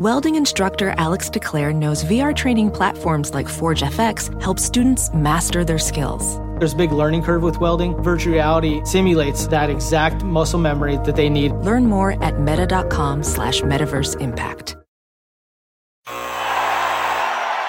[0.00, 5.78] Welding instructor Alex DeClaire knows VR training platforms like Forge FX help students master their
[5.78, 6.38] skills.
[6.58, 8.02] There's a big learning curve with welding.
[8.02, 11.52] Virtual reality simulates that exact muscle memory that they need.
[11.52, 14.78] Learn more at meta.com slash metaverse impact.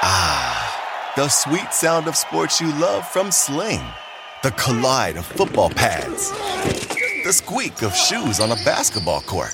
[0.02, 3.84] Ah, the sweet sound of sports you love from Sling.
[4.42, 6.32] The collide of football pads.
[7.26, 9.54] The squeak of shoes on a basketball court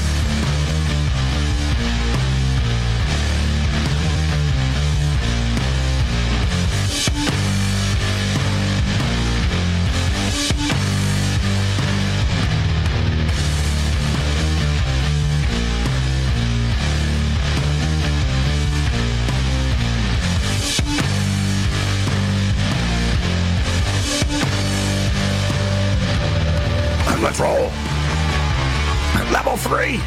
[29.71, 30.01] Three.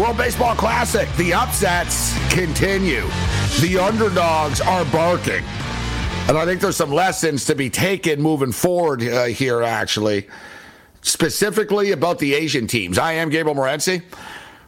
[0.00, 1.06] World Baseball Classic.
[1.16, 3.02] The upsets continue.
[3.60, 5.44] The underdogs are barking.
[6.26, 10.28] And I think there's some lessons to be taken moving forward uh, here, actually,
[11.02, 12.96] specifically about the Asian teams.
[12.96, 14.02] I am Gabriel Morency.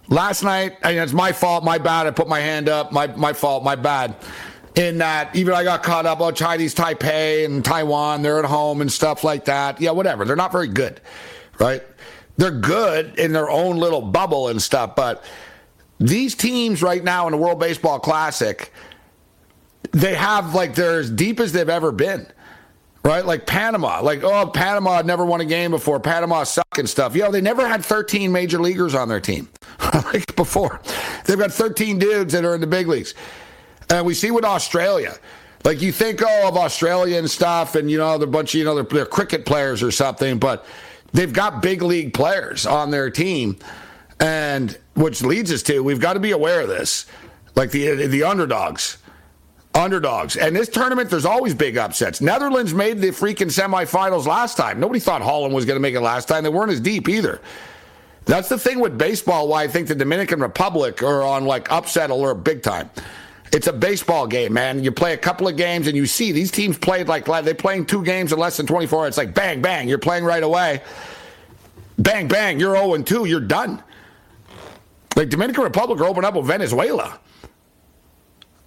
[0.08, 2.06] Last night, I mean, it's my fault, my bad.
[2.06, 4.16] I put my hand up, my, my fault, my bad.
[4.74, 8.20] In that, even I got caught up on Chinese Taipei and Taiwan.
[8.20, 9.80] They're at home and stuff like that.
[9.80, 10.26] Yeah, whatever.
[10.26, 11.00] They're not very good
[11.60, 11.82] right?
[12.36, 15.24] They're good in their own little bubble and stuff, but
[15.98, 18.72] these teams right now in the World Baseball Classic,
[19.92, 22.26] they have like they're as deep as they've ever been.
[23.02, 23.24] Right?
[23.24, 24.02] Like Panama.
[24.02, 26.00] Like, oh, Panama had never won a game before.
[26.00, 27.14] Panama suck and stuff.
[27.14, 29.48] Yo, they never had 13 major leaguers on their team.
[29.94, 30.82] like before.
[31.24, 33.14] They've got 13 dudes that are in the big leagues.
[33.88, 35.16] And we see with Australia.
[35.64, 38.58] Like you think, oh, of Australia and stuff, and you know, they're a bunch of,
[38.58, 40.66] you know, they're, they're cricket players or something, but
[41.12, 43.56] they've got big league players on their team,
[44.18, 47.06] and which leads us to we've got to be aware of this,
[47.54, 48.98] like the the underdogs.
[49.72, 50.36] Underdogs.
[50.36, 52.20] And this tournament, there's always big upsets.
[52.20, 54.80] Netherlands made the freaking semifinals last time.
[54.80, 56.42] Nobody thought Holland was going to make it last time.
[56.42, 57.40] They weren't as deep either.
[58.24, 62.10] That's the thing with baseball why I think the Dominican Republic are on like upset
[62.10, 62.90] alert big time.
[63.52, 64.84] It's a baseball game, man.
[64.84, 67.86] You play a couple of games and you see these teams played like they're playing
[67.86, 69.88] two games in less than 24 It's like bang, bang.
[69.88, 70.82] You're playing right away.
[71.98, 72.60] Bang, bang.
[72.60, 73.24] You're 0 and 2.
[73.24, 73.82] You're done.
[75.16, 77.18] Like Dominican Republic are opening up with Venezuela.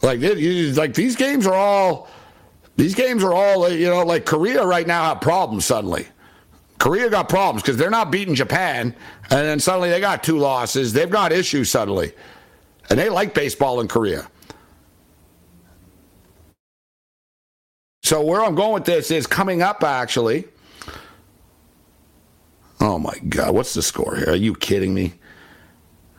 [0.01, 2.09] Like, like these games are all,
[2.75, 6.07] these games are all, you know, like Korea right now have problems suddenly.
[6.77, 8.93] Korea got problems because they're not beating Japan,
[9.29, 10.91] and then suddenly they got two losses.
[10.91, 12.11] They've got issues suddenly.
[12.89, 14.27] And they like baseball in Korea.
[18.03, 20.45] So where I'm going with this is coming up actually.
[22.81, 24.31] Oh my God, what's the score here?
[24.31, 25.13] Are you kidding me?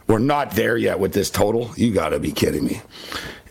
[0.06, 1.70] We're not there yet with this total.
[1.76, 2.80] You got to be kidding me.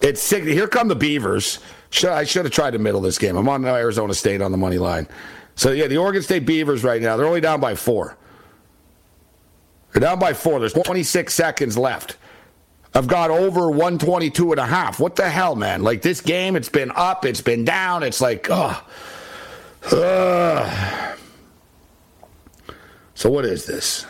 [0.02, 0.44] It's sick.
[0.44, 1.60] Here come the Beavers.
[1.92, 3.36] Should, I should have tried to middle this game.
[3.36, 5.08] I'm on Arizona State on the money line.
[5.56, 7.16] So yeah, the Oregon State Beavers right now.
[7.16, 8.18] They're only down by four.
[9.92, 10.60] They're down by four.
[10.60, 12.18] There's 26 seconds left.
[12.96, 15.00] I've got over 122 and a half.
[15.00, 15.82] What the hell, man?
[15.82, 18.04] Like this game, it's been up, it's been down.
[18.04, 18.84] It's like, oh.
[19.92, 21.16] Uh.
[23.16, 24.06] So what is this?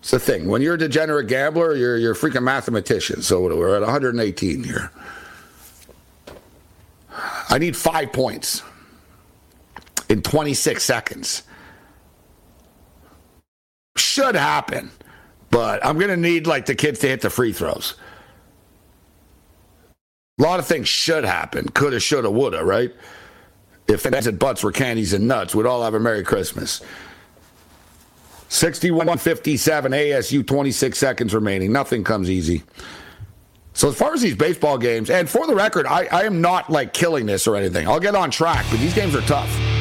[0.00, 0.48] It's the thing.
[0.48, 3.22] When you're a degenerate gambler, you're you're a freaking mathematician.
[3.22, 4.90] So we're at 118 here.
[7.50, 8.62] I need five points
[10.08, 11.42] in 26 seconds.
[13.96, 14.90] Should happen,
[15.50, 17.94] but I'm to need like the kids to hit the free throws.
[20.38, 21.68] A lot of things should happen.
[21.68, 22.94] Coulda, shoulda, woulda, right?
[23.88, 26.80] If fans and butts were candies and nuts, we'd all have a Merry Christmas.
[28.50, 31.72] 6157 ASU, 26 seconds remaining.
[31.72, 32.62] Nothing comes easy.
[33.74, 36.70] So as far as these baseball games, and for the record, I, I am not
[36.70, 37.86] like killing this or anything.
[37.86, 39.77] I'll get on track, but these games are tough.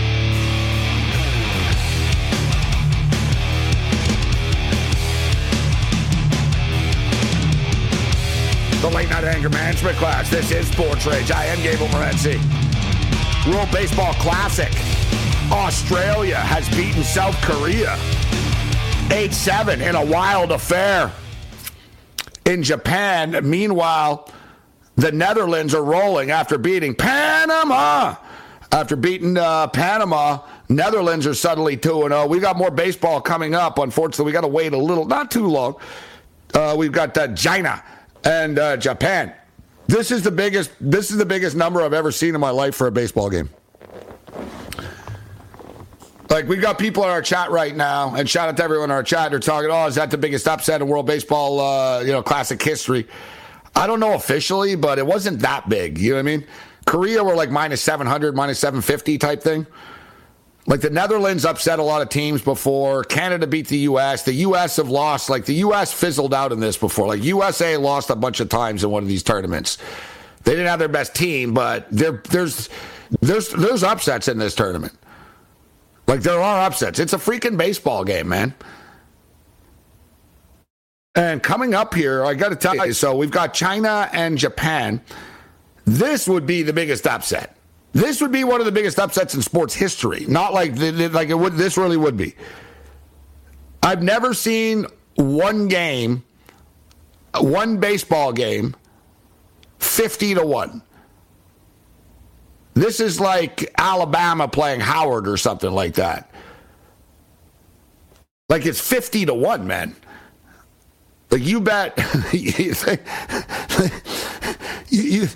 [8.82, 10.30] The late night anger management class.
[10.30, 11.32] This is Sports Rage.
[11.32, 12.38] I am Gabe Morency.
[13.52, 14.72] World Baseball Classic.
[15.52, 17.98] Australia has beaten South Korea
[19.12, 21.12] 8 7 in a wild affair.
[22.46, 24.30] In Japan, meanwhile,
[24.96, 28.16] the Netherlands are rolling after beating Panama.
[28.72, 32.28] After beating uh, Panama, Netherlands are suddenly 2 0.
[32.28, 33.80] We got more baseball coming up.
[33.80, 35.78] Unfortunately, we got to wait a little, not too long.
[36.54, 37.84] Uh, we've got uh, China
[38.28, 39.34] and uh, Japan.
[39.88, 40.72] This is the biggest.
[40.82, 43.50] This is the biggest number I've ever seen in my life for a baseball game.
[46.30, 48.96] Like we've got people in our chat right now, and shout out to everyone in
[48.96, 49.32] our chat.
[49.32, 52.62] They're talking, "Oh, is that the biggest upset in World Baseball, uh, you know, classic
[52.62, 53.08] history?"
[53.76, 55.98] I don't know officially, but it wasn't that big.
[55.98, 56.46] You know what I mean?
[56.86, 59.66] Korea were like minus seven hundred, minus seven fifty type thing.
[60.68, 63.06] Like the Netherlands upset a lot of teams before.
[63.06, 64.24] Canada beat the U.S.
[64.24, 64.76] The U.S.
[64.76, 65.30] have lost.
[65.30, 65.94] Like the U.S.
[65.94, 67.08] fizzled out in this before.
[67.08, 69.78] Like USA lost a bunch of times in one of these tournaments.
[70.44, 72.70] They didn't have their best team, but there, there's
[73.22, 74.94] there's there's upsets in this tournament.
[76.06, 77.00] Like there are upsets.
[77.00, 78.54] It's a freaking baseball game, man.
[81.16, 82.94] And coming up here, I got to tell you.
[82.94, 85.02] So we've got China and Japan.
[85.86, 87.57] This would be the biggest upset.
[87.98, 90.24] This would be one of the biggest upsets in sports history.
[90.28, 91.54] Not like like it would.
[91.54, 92.36] This really would be.
[93.82, 94.86] I've never seen
[95.16, 96.24] one game,
[97.34, 98.76] one baseball game,
[99.80, 100.84] fifty to one.
[102.76, 106.30] This is like Alabama playing Howard or something like that.
[108.48, 109.96] Like it's fifty to one, man.
[111.32, 111.98] Like you bet.
[112.32, 112.76] you,
[115.02, 115.28] you,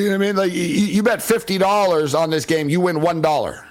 [0.00, 0.36] you know what I mean?
[0.36, 3.66] Like you, you bet fifty dollars on this game, you win one dollar.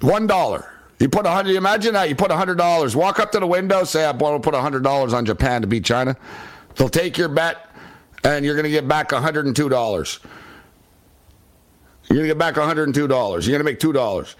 [0.00, 0.70] One dollar.
[0.98, 1.56] You put a hundred.
[1.56, 2.94] Imagine that you put a hundred dollars.
[2.94, 5.62] Walk up to the window, say, "I want to put a hundred dollars on Japan
[5.62, 6.16] to beat China."
[6.76, 7.70] They'll take your bet,
[8.22, 10.20] and you're going to get back a hundred and two dollars.
[12.08, 13.46] You're going to get back a hundred and two dollars.
[13.46, 14.36] You're going to make two dollars.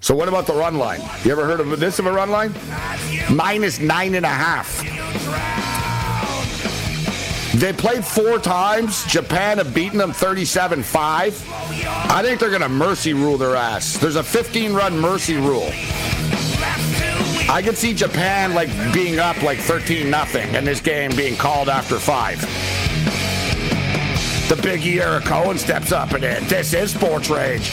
[0.00, 1.00] So what about the run line?
[1.24, 2.54] You ever heard of this of a run line?
[3.30, 5.67] Minus nine and a half.
[7.54, 9.04] They played four times.
[9.06, 11.48] Japan have beaten them 37 5.
[12.10, 13.96] I think they're going to mercy rule their ass.
[13.96, 15.70] There's a 15 run mercy rule.
[17.50, 21.70] I could see Japan like being up like 13 nothing and this game being called
[21.70, 22.40] after five.
[24.48, 26.46] The big Eric Cohen steps up and in.
[26.48, 27.72] This is Sports Rage.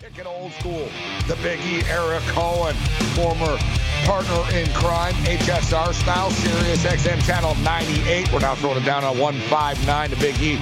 [0.00, 0.88] Kick it old school.
[1.26, 2.76] The Big E, Eric Cohen,
[3.16, 3.58] former
[4.04, 8.32] partner in crime, HSR style, Sirius XM channel 98.
[8.32, 10.10] We're now throwing it down on 159.
[10.10, 10.52] The Big E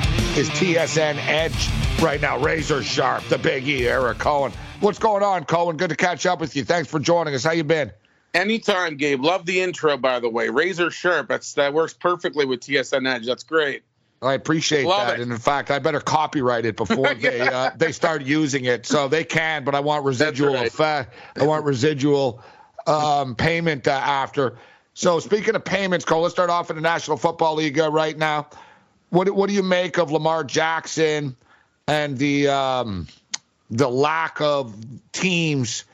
[0.41, 1.69] is TSN Edge
[2.01, 2.39] right now.
[2.39, 3.25] Razor sharp.
[3.25, 4.53] The Big E, Eric Cohen.
[4.81, 5.77] What's going on, Cohen?
[5.77, 6.65] Good to catch up with you.
[6.65, 7.45] Thanks for joining us.
[7.45, 7.93] How you been?
[8.33, 9.23] Anytime, Gabe.
[9.23, 10.49] Love the intro, by the way.
[10.49, 11.29] Razor sharp.
[11.29, 13.27] That's that works perfectly with TSN Edge.
[13.27, 13.83] That's great.
[14.23, 15.23] I appreciate Love that, it.
[15.23, 18.87] and in fact, I better copyright it before they uh, they start using it.
[18.87, 20.67] So they can, but I want residual right.
[20.67, 21.15] effect.
[21.37, 22.43] I want residual
[22.87, 24.59] um, payment uh, after.
[24.95, 28.17] So speaking of payments, Cole, let's start off in the National Football League uh, right
[28.17, 28.49] now.
[29.11, 31.37] What what do you make of Lamar Jackson
[31.87, 33.07] and the um,
[33.71, 34.75] the lack of
[35.13, 35.85] teams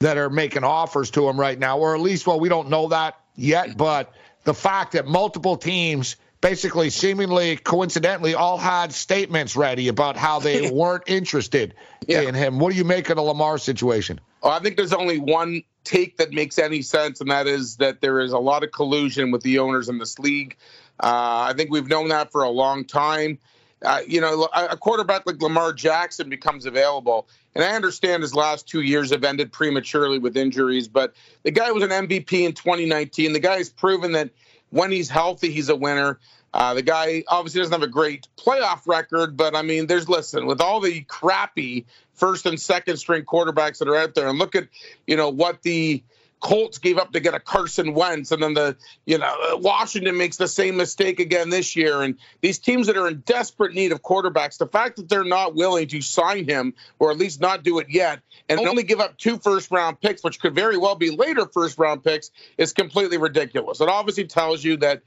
[0.00, 2.88] that are making offers to him right now, or at least, well, we don't know
[2.88, 4.12] that yet, but
[4.44, 10.70] the fact that multiple teams basically seemingly coincidentally all had statements ready about how they
[10.72, 11.74] weren't interested
[12.06, 12.20] yeah.
[12.20, 12.58] in him.
[12.58, 14.20] What do you make of the Lamar situation?
[14.42, 18.02] Oh, I think there's only one take that makes any sense, and that is that
[18.02, 20.58] there is a lot of collusion with the owners in this league.
[21.02, 23.38] Uh, I think we've known that for a long time.
[23.82, 27.26] Uh, you know, a quarterback like Lamar Jackson becomes available.
[27.54, 31.70] And I understand his last two years have ended prematurely with injuries, but the guy
[31.70, 33.32] was an MVP in 2019.
[33.32, 34.30] The guy has proven that
[34.74, 36.18] when he's healthy, he's a winner.
[36.52, 40.46] Uh, the guy obviously doesn't have a great playoff record, but I mean, there's listen
[40.46, 44.56] with all the crappy first and second string quarterbacks that are out there, and look
[44.56, 44.68] at
[45.06, 46.02] you know what the
[46.40, 48.76] Colts gave up to get a Carson Wentz, and then the
[49.06, 52.02] you know Washington makes the same mistake again this year.
[52.02, 55.54] And these teams that are in desperate need of quarterbacks, the fact that they're not
[55.54, 59.16] willing to sign him or at least not do it yet, and only give up
[59.16, 63.18] two first round picks, which could very well be later first round picks, is completely
[63.18, 63.80] ridiculous.
[63.80, 65.02] It obviously tells you that.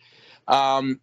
[0.48, 1.00] Um,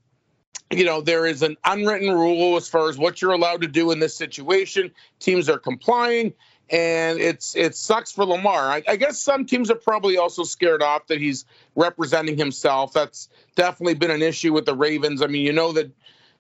[0.71, 3.91] you know, there is an unwritten rule as far as what you're allowed to do
[3.91, 4.91] in this situation.
[5.21, 6.33] Teams are complying
[6.71, 8.71] and it's it sucks for Lamar.
[8.71, 12.93] I, I, guess some teams are probably also scared off that he's representing himself.
[12.93, 15.21] That's definitely been an issue with the Ravens.
[15.21, 15.91] I mean, you know that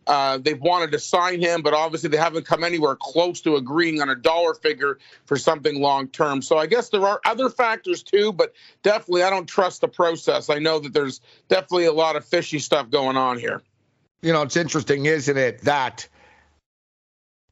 [0.06, 4.02] uh, they've wanted to sign him, but obviously they haven't come anywhere close to agreeing
[4.02, 6.42] on a dollar figure for something long term.
[6.42, 10.50] So I guess there are other factors too, but definitely I don't trust the process.
[10.50, 13.62] I know that there's definitely a lot of fishy stuff going on here.
[14.22, 16.08] You know, it's interesting, isn't it, that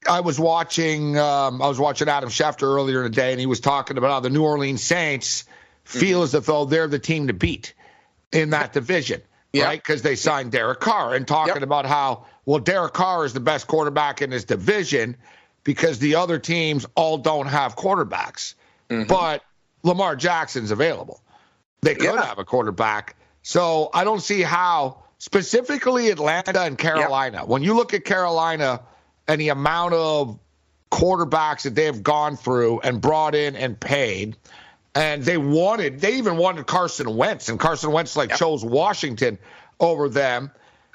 [0.09, 3.99] I was watching um, I was watching Adam Schefter earlier today, and he was talking
[3.99, 5.44] about how the New Orleans Saints
[5.85, 6.37] feel mm-hmm.
[6.37, 7.75] as though they're the team to beat
[8.32, 9.66] in that division, yep.
[9.66, 9.80] right?
[9.80, 11.62] Because they signed Derek Carr, and talking yep.
[11.62, 15.16] about how well Derek Carr is the best quarterback in his division
[15.64, 18.54] because the other teams all don't have quarterbacks,
[18.90, 19.04] mm-hmm.
[19.04, 19.42] but
[19.82, 21.20] Lamar Jackson's available.
[21.82, 22.25] They could yeah.
[22.25, 27.38] have a quarterback, so I don't see how specifically Atlanta and Carolina.
[27.38, 27.49] Yep.
[27.49, 28.80] When you look at Carolina
[29.28, 30.38] and the amount of
[30.92, 34.37] quarterbacks that they've gone through and brought in and paid.
[34.94, 39.38] And they wanted, they even wanted Carson Wentz, and Carson Wentz like chose Washington
[39.80, 40.50] over them.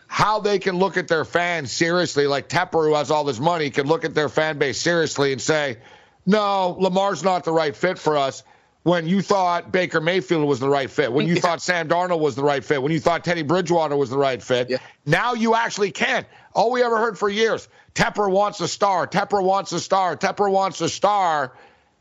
[0.08, 3.70] How they can look at their fans seriously, like Tepper, who has all this money,
[3.70, 5.78] can look at their fan base seriously and say,
[6.26, 8.44] no, Lamar's not the right fit for us
[8.88, 11.42] when you thought Baker Mayfield was the right fit, when you yeah.
[11.42, 14.42] thought Sam Darnold was the right fit, when you thought Teddy Bridgewater was the right
[14.42, 14.70] fit.
[14.70, 14.78] Yeah.
[15.06, 16.26] Now you actually can.
[16.54, 20.50] All we ever heard for years, Tepper wants a star, Tepper wants a star, Tepper
[20.50, 21.52] wants a star.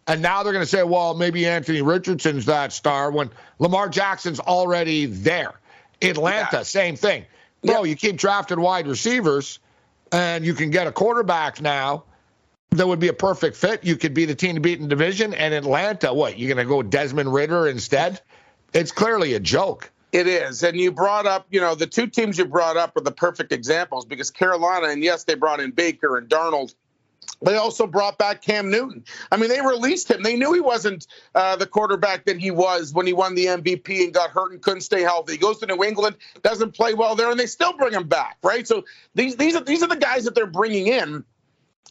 [0.07, 4.39] And now they're going to say, well, maybe Anthony Richardson's that star when Lamar Jackson's
[4.39, 5.55] already there.
[6.01, 6.63] Atlanta, yeah.
[6.63, 7.25] same thing.
[7.63, 9.59] Bro, you keep drafting wide receivers
[10.13, 12.05] and you can get a quarterback now–
[12.71, 13.85] that would be a perfect fit.
[13.85, 15.35] You could be the team to beat in division.
[15.35, 16.39] And Atlanta, what?
[16.39, 18.21] You're going to go Desmond Ridder instead?
[18.73, 19.91] It's clearly a joke.
[20.13, 20.63] It is.
[20.63, 23.53] And you brought up, you know, the two teams you brought up are the perfect
[23.53, 26.75] examples because Carolina, and yes, they brought in Baker and Darnold.
[27.43, 29.05] They also brought back Cam Newton.
[29.31, 30.23] I mean, they released him.
[30.23, 34.05] They knew he wasn't uh, the quarterback that he was when he won the MVP
[34.05, 35.33] and got hurt and couldn't stay healthy.
[35.33, 38.39] He goes to New England, doesn't play well there, and they still bring him back,
[38.43, 38.67] right?
[38.67, 41.25] So these these are these are the guys that they're bringing in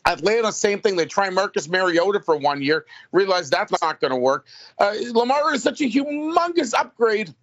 [0.05, 0.95] Atlanta, same thing.
[0.95, 4.45] They try Marcus Mariota for one year, realize that's not going to work.
[4.77, 7.33] Uh, Lamar is such a humongous upgrade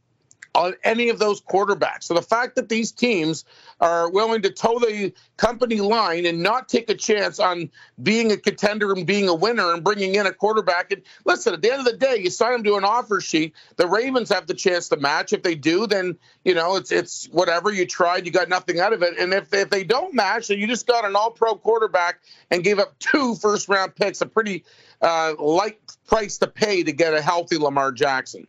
[0.54, 2.04] on any of those quarterbacks.
[2.04, 3.44] So the fact that these teams
[3.80, 7.70] are willing to toe the company line and not take a chance on
[8.02, 10.92] being a contender and being a winner and bringing in a quarterback.
[10.92, 13.54] And listen, at the end of the day, you sign them to an offer sheet.
[13.76, 15.32] The Ravens have the chance to match.
[15.32, 18.92] If they do, then you know it's it's whatever you tried, you got nothing out
[18.92, 19.18] of it.
[19.18, 22.78] And if if they don't match, then you just got an All-Pro quarterback and gave
[22.78, 24.64] up two first-round picks, a pretty
[25.00, 28.46] uh, light price to pay to get a healthy Lamar Jackson.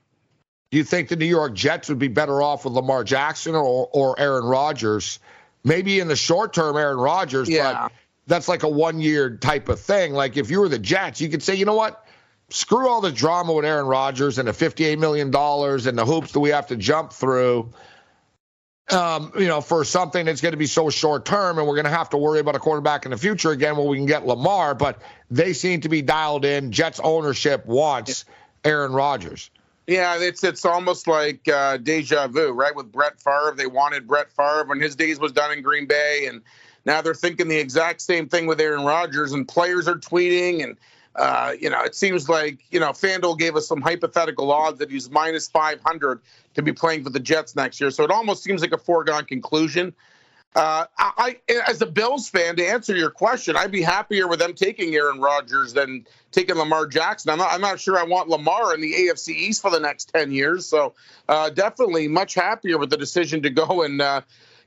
[0.74, 3.88] Do you think the New York Jets would be better off with Lamar Jackson or,
[3.92, 5.20] or Aaron Rodgers?
[5.64, 7.84] Maybe in the short term, Aaron Rodgers, yeah.
[7.84, 7.92] but
[8.26, 10.14] that's like a one year type of thing.
[10.14, 12.08] Like if you were the Jets, you could say, you know what?
[12.50, 16.40] Screw all the drama with Aaron Rodgers and the $58 million and the hoops that
[16.40, 17.72] we have to jump through.
[18.90, 21.86] Um, you know, for something that's going to be so short term, and we're going
[21.86, 24.26] to have to worry about a quarterback in the future again when we can get
[24.26, 24.74] Lamar.
[24.74, 26.72] But they seem to be dialed in.
[26.72, 28.26] Jets ownership wants
[28.66, 29.52] Aaron Rodgers.
[29.86, 32.74] Yeah, it's it's almost like uh, deja vu, right?
[32.74, 36.26] With Brett Favre, they wanted Brett Favre when his days was done in Green Bay,
[36.28, 36.42] and
[36.86, 39.34] now they're thinking the exact same thing with Aaron Rodgers.
[39.34, 40.78] And players are tweeting, and
[41.18, 44.90] uh, you know, it seems like you know FanDuel gave us some hypothetical odds that
[44.90, 46.22] he's minus 500
[46.54, 47.92] to be playing for the Jets next year.
[47.92, 49.94] So it almost seems like a foregone conclusion.
[50.56, 54.54] Uh, I, as a Bills fan, to answer your question, I'd be happier with them
[54.54, 57.32] taking Aaron Rodgers than taking Lamar Jackson.
[57.32, 60.12] I'm not, I'm not sure I want Lamar in the AFC East for the next
[60.14, 60.68] 10 years.
[60.68, 60.94] So
[61.28, 64.22] uh, definitely much happier with the decision to go and, uh,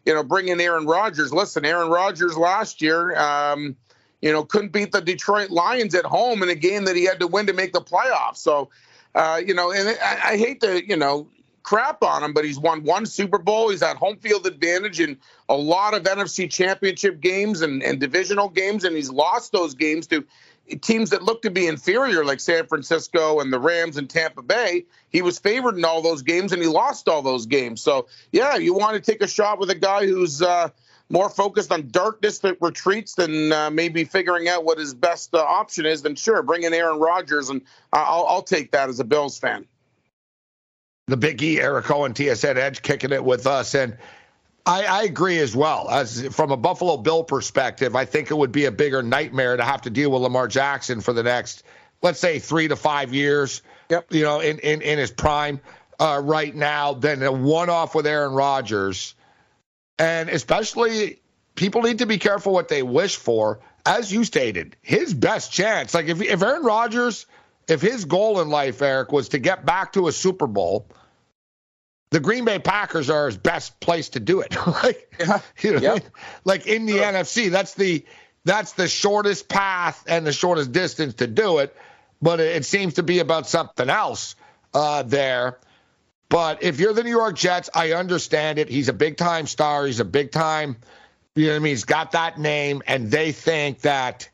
[0.05, 1.33] you know, bring in Aaron Rodgers.
[1.33, 3.77] Listen, Aaron Rodgers last year, um,
[4.21, 7.21] you know, couldn't beat the Detroit Lions at home in a game that he had
[7.21, 8.39] to win to make the playoffs.
[8.39, 8.71] So,
[9.15, 11.29] uh, you know, and I, I hate to, you know,
[11.67, 13.71] crap on him, but he's won one Super Bowl.
[13.71, 15.19] He's had home field advantage in
[15.49, 20.07] a lot of NFC championship games and, and divisional games, and he's lost those games
[20.07, 20.25] to
[20.81, 24.85] teams that look to be inferior, like San Francisco and the Rams and Tampa Bay.
[25.11, 27.81] He was favored in all those games, and he lost all those games.
[27.81, 30.69] So, yeah, you want to take a shot with a guy who's uh,
[31.09, 35.39] more focused on darkness that retreats than uh, maybe figuring out what his best uh,
[35.39, 39.05] option is, then sure, bring in Aaron Rodgers, and I'll, I'll take that as a
[39.05, 39.67] Bills fan
[41.07, 43.75] the Big E, Eric Cohen, TSN Edge, kicking it with us.
[43.75, 43.97] And
[44.65, 45.89] I, I, agree as well.
[45.89, 49.63] As from a Buffalo Bill perspective, I think it would be a bigger nightmare to
[49.63, 51.63] have to deal with Lamar Jackson for the next,
[52.03, 53.63] let's say, three to five years.
[53.89, 54.13] Yep.
[54.13, 55.61] You know, in in, in his prime
[56.01, 59.15] uh, right now, than a one-off with Aaron Rodgers,
[60.01, 61.21] and especially
[61.55, 63.61] people need to be careful what they wish for.
[63.89, 67.27] As you stated, his best chance, like if if Aaron Rodgers
[67.69, 70.87] if his goal in life, Eric, was to get back to a Super Bowl,
[72.11, 74.57] the Green Bay Packers are his best place to do it.
[74.83, 75.41] like, yeah.
[75.61, 76.05] you know, yep.
[76.45, 76.99] like in the.
[76.99, 78.05] NFC, that's the
[78.45, 81.77] that's the shortest path and the shortest distance to do it.
[82.23, 84.37] But it, seems to be about something else
[84.73, 85.59] uh, there.
[86.29, 88.69] But if you're the New York Jets, I understand it.
[88.69, 89.85] He's a big time star.
[89.85, 90.77] He's a big time.
[91.35, 91.71] You know what I mean?
[91.73, 94.29] He's got that name, and they think that.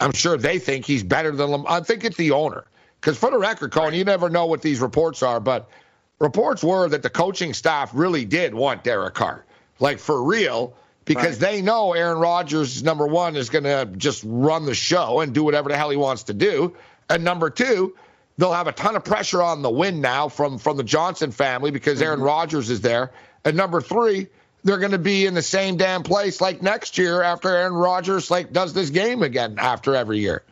[0.00, 1.66] I'm sure they think he's better than them.
[1.68, 2.64] I think it's the owner.
[3.00, 5.70] Because for the record, Cohen, you never know what these reports are, but
[6.18, 9.44] reports were that the coaching staff really did want Derek Carr,
[9.78, 10.74] like for real,
[11.06, 11.52] because right.
[11.52, 15.42] they know Aaron Rodgers, number one, is going to just run the show and do
[15.42, 16.76] whatever the hell he wants to do.
[17.08, 17.96] And number two,
[18.36, 21.70] they'll have a ton of pressure on the win now from, from the Johnson family
[21.70, 22.04] because mm-hmm.
[22.04, 23.12] Aaron Rodgers is there.
[23.44, 24.28] And number three,
[24.62, 28.30] they're going to be in the same damn place like next year after Aaron Rodgers
[28.30, 30.42] like does this game again after every year.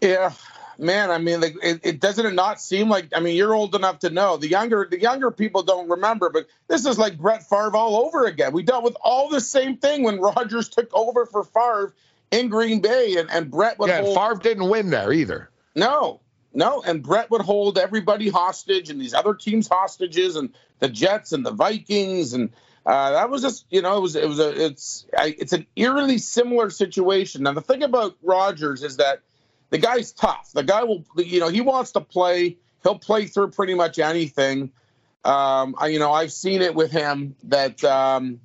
[0.00, 0.32] Yeah,
[0.78, 3.74] man, I mean, like, it, it doesn't it not seem like I mean, you're old
[3.74, 4.36] enough to know.
[4.36, 8.26] The younger the younger people don't remember, but this is like Brett Favre all over
[8.26, 8.52] again.
[8.52, 11.94] We dealt with all the same thing when Rodgers took over for Favre
[12.30, 15.50] in Green Bay, and, and Brett would yeah, hold, Favre didn't win there either.
[15.74, 16.20] No,
[16.52, 21.32] no, and Brett would hold everybody hostage and these other teams hostages, and the Jets
[21.32, 22.50] and the Vikings, and
[22.86, 25.66] uh, that was just you know it was it was a it's I, it's an
[25.76, 27.42] eerily similar situation.
[27.42, 29.20] Now the thing about Rodgers is that
[29.74, 30.52] the guy's tough.
[30.54, 32.58] The guy will, you know, he wants to play.
[32.84, 34.70] He'll play through pretty much anything.
[35.24, 38.38] Um, I, you know, I've seen it with him that, um,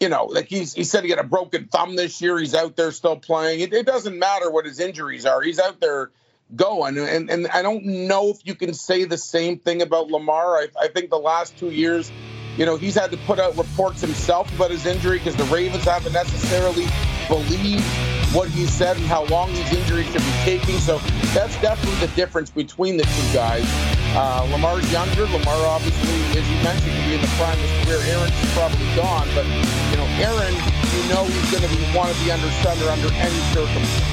[0.00, 2.36] you know, like he's he said he got a broken thumb this year.
[2.36, 3.60] He's out there still playing.
[3.60, 5.40] It, it doesn't matter what his injuries are.
[5.40, 6.10] He's out there
[6.56, 6.98] going.
[6.98, 10.56] And and I don't know if you can say the same thing about Lamar.
[10.56, 12.10] I, I think the last two years,
[12.56, 15.84] you know, he's had to put out reports himself about his injury because the Ravens
[15.84, 16.88] haven't necessarily
[17.28, 20.76] believed what he said and how long these injuries should be taking.
[20.76, 20.98] So
[21.32, 23.64] that's definitely the difference between the two guys.
[24.12, 25.24] Uh, Lamar's younger.
[25.24, 28.00] Lamar, obviously, as you mentioned, could be in the prime of his career.
[28.12, 29.48] Aaron's probably gone, but
[29.88, 33.08] you know, Aaron, you know, he's going to be want to be under center under
[33.16, 34.04] any circumstance.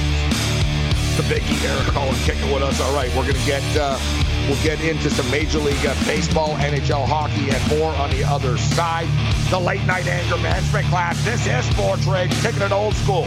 [1.20, 2.80] The biggie, Eric Cohen, kicking with us.
[2.80, 3.62] All right, we're going to get.
[3.76, 4.00] Uh,
[4.48, 8.58] We'll get into some Major League uh, Baseball, NHL hockey, and more on the other
[8.58, 9.08] side.
[9.48, 11.24] The late night anger management class.
[11.24, 13.26] This is Sports Rage, taking it old school.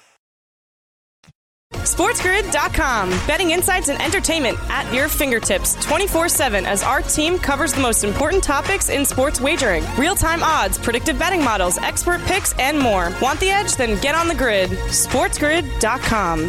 [1.73, 3.09] SportsGrid.com.
[3.27, 8.03] Betting insights and entertainment at your fingertips 24 7 as our team covers the most
[8.03, 13.11] important topics in sports wagering real time odds, predictive betting models, expert picks, and more.
[13.21, 13.75] Want the edge?
[13.75, 14.69] Then get on the grid.
[14.69, 16.39] SportsGrid.com.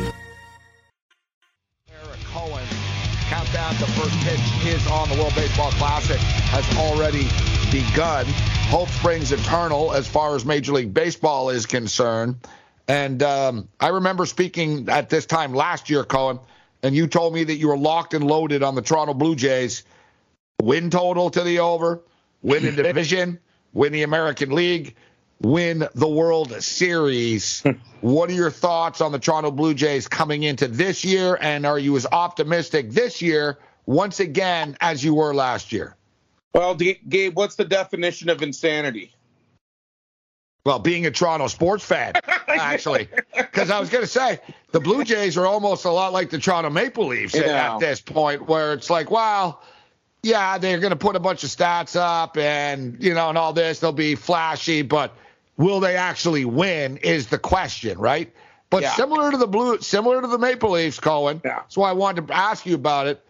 [1.88, 2.64] Eric Cohen,
[3.28, 5.08] countdown to first pitch is on.
[5.08, 7.28] The World Baseball Classic has already
[7.70, 8.26] begun.
[8.68, 12.36] Hope springs eternal as far as Major League Baseball is concerned.
[12.88, 16.40] And um, I remember speaking at this time last year, Cohen,
[16.82, 19.84] and you told me that you were locked and loaded on the Toronto Blue Jays.
[20.60, 22.02] Win total to the over,
[22.42, 23.38] win the division,
[23.72, 24.96] win the American League,
[25.40, 27.62] win the World Series.
[28.00, 31.38] what are your thoughts on the Toronto Blue Jays coming into this year?
[31.40, 35.96] And are you as optimistic this year, once again, as you were last year?
[36.54, 39.14] Well, Gabe, what's the definition of insanity?
[40.64, 42.12] Well, being a Toronto sports fan,
[42.48, 44.38] actually, because I was going to say
[44.70, 48.46] the Blue Jays are almost a lot like the Toronto Maple Leafs at this point,
[48.46, 49.60] where it's like, well,
[50.22, 53.52] yeah, they're going to put a bunch of stats up and you know and all
[53.52, 53.80] this.
[53.80, 55.16] They'll be flashy, but
[55.56, 56.98] will they actually win?
[56.98, 58.32] Is the question, right?
[58.70, 58.94] But yeah.
[58.94, 61.42] similar to the blue, similar to the Maple Leafs, Cohen.
[61.44, 61.56] Yeah.
[61.56, 63.22] That's why I wanted to ask you about it.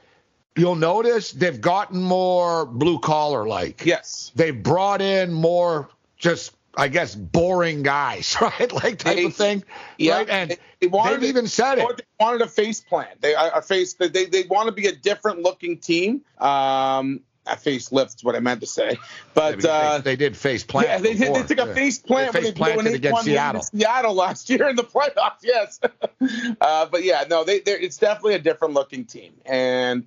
[0.54, 3.84] You'll notice they've gotten more blue collar like.
[3.84, 4.30] Yes.
[4.36, 8.72] They've brought in more just I guess boring guys, right?
[8.72, 9.64] Like type of thing.
[9.98, 10.28] Yeah, right?
[10.28, 11.96] and they wanted they've even said it.
[11.96, 13.08] They wanted a face plan.
[13.20, 13.94] They a face.
[13.94, 16.22] They they want to be a different looking team.
[16.38, 18.96] Um, a facelift is what I meant to say,
[19.34, 20.88] but yeah, uh, they, they, did face plant.
[20.88, 23.62] Yeah, they, did, they took a face plant they face when they, against Seattle.
[23.62, 25.42] Seattle last year in the playoffs.
[25.42, 25.80] Yes,
[26.60, 30.06] uh, but yeah, no, they it's definitely a different looking team, and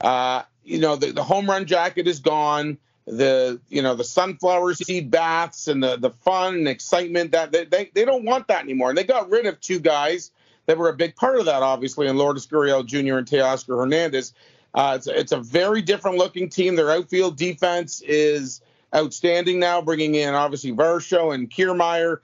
[0.00, 4.74] uh, you know the, the home run jacket is gone the you know the sunflower
[4.74, 8.62] seed baths and the the fun and excitement that they, they, they don't want that
[8.62, 8.90] anymore.
[8.90, 10.30] And they got rid of two guys
[10.66, 13.18] that were a big part of that obviously in Lourdes Gurriel Jr.
[13.18, 14.32] and Teoscar Hernandez.
[14.74, 16.76] Uh, it's, it's a very different looking team.
[16.76, 18.62] Their outfield defense is
[18.94, 22.18] outstanding now bringing in obviously Varsho and Kiermaier.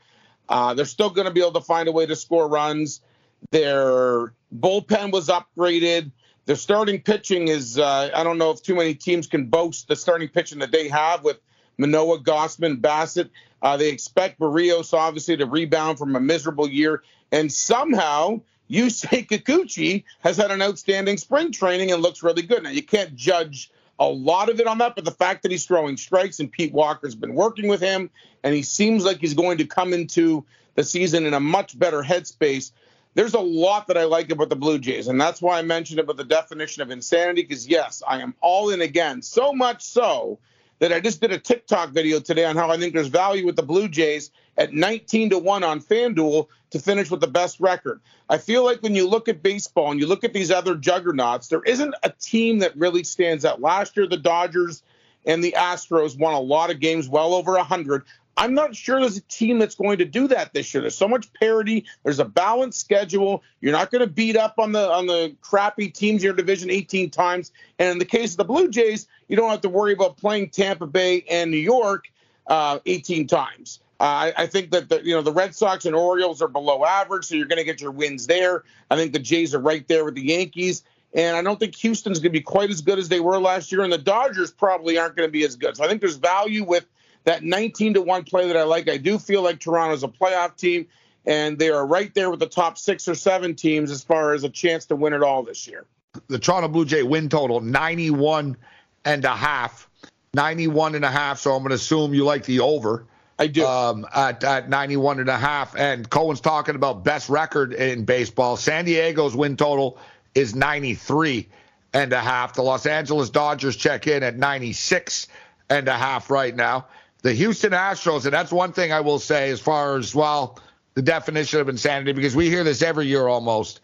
[0.48, 3.02] Uh, they're still going to be able to find a way to score runs.
[3.50, 6.10] Their bullpen was upgraded
[6.48, 9.94] their starting pitching is uh, I don't know if too many teams can boast the
[9.94, 11.38] starting pitching that they have with
[11.76, 13.28] Manoah, Gausman, Bassitt.
[13.61, 20.04] Uh, they expect Berrios, obviously to rebound from a miserable year, and somehow Yusei Kikuchi
[20.20, 22.62] has had an outstanding spring training and looks really good.
[22.62, 25.66] Now you can't judge a lot of it on that, but the fact that he's
[25.66, 28.08] throwing strikes and Pete Walker's been working with him,
[28.42, 32.02] and he seems like he's going to come into the season in a much better
[32.02, 32.70] headspace
[33.18, 35.98] there's a lot that I like about the Blue Jays, and that's why I mentioned
[35.98, 37.42] about the definition of insanity.
[37.42, 39.22] Because yes, I am all in again.
[39.22, 40.38] So much so
[40.78, 43.57] that I just did a TikTok video today on how I think there's value with
[43.57, 48.00] the Blue Jays at 19 to one on FanDuel to finish with the best record.
[48.28, 51.48] I feel like when you look at baseball and you look at these other juggernauts,
[51.48, 53.61] there isn't a team that really stands out.
[53.61, 54.85] Last year, the Dodgers
[55.26, 58.04] and the Astros won a lot of games, well over 100.
[58.38, 60.81] I'm not sure there's a team that's going to do that this year.
[60.81, 61.85] There's so much parity.
[62.05, 63.42] There's a balanced schedule.
[63.61, 66.70] You're not going to beat up on the on the crappy teams in your division
[66.70, 67.51] 18 times.
[67.81, 70.51] And in the case of the Blue Jays, you don't have to worry about playing
[70.51, 72.05] Tampa Bay and New York
[72.46, 73.81] uh, 18 times.
[74.01, 76.85] Uh, I, I, think that the you know the Red Sox and Orioles are below
[76.85, 78.62] average, so you're going to get your wins there.
[78.88, 80.85] I think the Jays are right there with the Yankees.
[81.14, 83.72] And I don't think Houston's going to be quite as good as they were last
[83.72, 85.77] year, and the Dodgers probably aren't going to be as good.
[85.77, 86.87] So I think there's value with
[87.24, 88.88] that 19 to 1 play that I like.
[88.88, 90.87] I do feel like Toronto's a playoff team,
[91.26, 94.44] and they are right there with the top six or seven teams as far as
[94.44, 95.85] a chance to win it all this year.
[96.28, 98.57] The Toronto Blue Jay win total 91
[99.04, 99.88] and a half.
[100.35, 103.07] 91 and a half, so I'm going to assume you like the over.
[103.38, 103.64] I do.
[103.64, 105.76] Um, at, at 91 and a half.
[105.76, 108.57] And Cohen's talking about best record in baseball.
[108.57, 109.98] San Diego's win total
[110.35, 111.48] is 93
[111.92, 112.54] and a half.
[112.54, 115.28] The Los Angeles Dodgers check in at 96
[115.70, 116.87] and a half right now
[117.22, 120.59] the Houston Astros, and that's one thing I will say as far as, well,
[120.94, 123.81] the definition of insanity, because we hear this every year almost.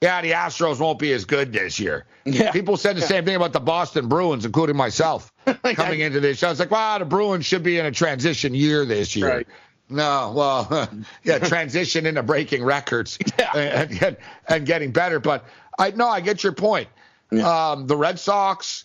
[0.00, 2.04] Yeah, the Astros won't be as good this year.
[2.24, 2.52] Yeah.
[2.52, 3.06] People said the yeah.
[3.06, 5.32] same thing about the Boston Bruins, including myself,
[5.74, 6.42] coming into this.
[6.42, 9.28] I was like, wow, the Bruins should be in a transition year this year.
[9.28, 9.46] Right.
[9.90, 10.88] No, well,
[11.24, 13.56] yeah, transition into breaking records yeah.
[13.56, 15.18] and, and, and, getting better.
[15.18, 15.46] But
[15.78, 16.88] I no, I get your point.
[17.32, 18.84] Um, the Red Sox,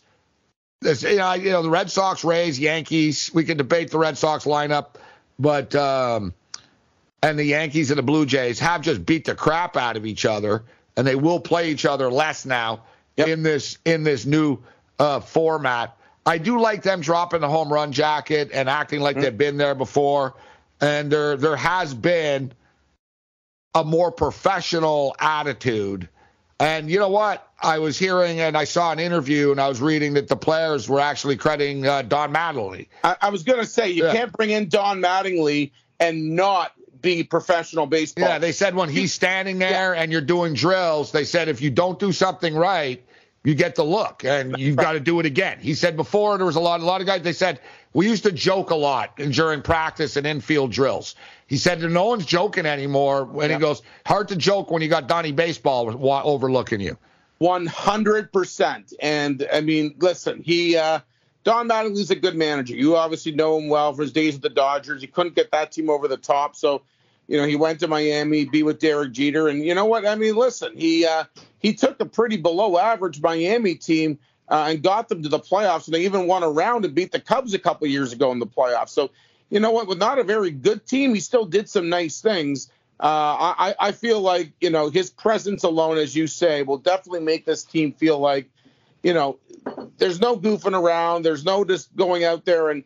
[0.84, 3.32] this, you know, you know, the Red Sox, Rays, Yankees.
[3.34, 4.96] We can debate the Red Sox lineup,
[5.39, 6.34] but um,
[7.22, 10.26] and the Yankees and the Blue Jays have just beat the crap out of each
[10.26, 10.63] other,
[10.96, 12.84] and they will play each other less now
[13.15, 13.28] yep.
[13.28, 14.60] in this in this new
[15.00, 15.98] uh, format.
[16.26, 19.24] I do like them dropping the home run jacket and acting like mm-hmm.
[19.24, 20.36] they've been there before,
[20.82, 22.54] and there there has been
[23.74, 26.08] a more professional attitude.
[26.60, 27.48] And you know what?
[27.62, 30.88] I was hearing and I saw an interview and I was reading that the players
[30.88, 32.88] were actually crediting uh, Don Mattingly.
[33.04, 34.13] I, I was going to say you yeah.
[34.13, 38.28] can't bring in Don Mattingly and not be professional baseball.
[38.28, 40.02] Yeah, they said when he's standing there yeah.
[40.02, 43.04] and you're doing drills, they said if you don't do something right,
[43.44, 45.60] you get the look and you've got to do it again.
[45.60, 47.60] He said before there was a lot a lot of guys they said
[47.93, 51.15] we used to joke a lot during practice and infield drills.
[51.47, 53.21] He said no one's joking anymore.
[53.21, 53.47] And yeah.
[53.53, 55.89] he goes, hard to joke when you got Donnie Baseball
[56.25, 56.97] overlooking you.
[57.41, 58.93] 100%.
[59.01, 60.99] And I mean, listen, he, uh,
[61.43, 62.73] Don Mattingly's a good manager.
[62.75, 65.01] You obviously know him well for his days at the Dodgers.
[65.01, 66.56] He couldn't get that team over the top.
[66.56, 66.84] So,
[67.27, 69.49] you know, he went to Miami, be with Derek Jeter.
[69.49, 70.06] And you know what?
[70.06, 71.25] I mean, listen, he, uh,
[71.60, 75.86] he took a pretty below average Miami team uh, and got them to the playoffs.
[75.86, 78.39] And they even won a round and beat the Cubs a couple years ago in
[78.39, 78.89] the playoffs.
[78.89, 79.10] So
[79.49, 79.88] you know what?
[79.88, 82.69] With not a very good team, he still did some nice things.
[82.99, 87.21] Uh, I, I feel like you know his presence alone, as you say, will definitely
[87.21, 88.49] make this team feel like,
[89.01, 89.38] you know,
[89.97, 91.23] there's no goofing around.
[91.23, 92.84] There's no just going out there and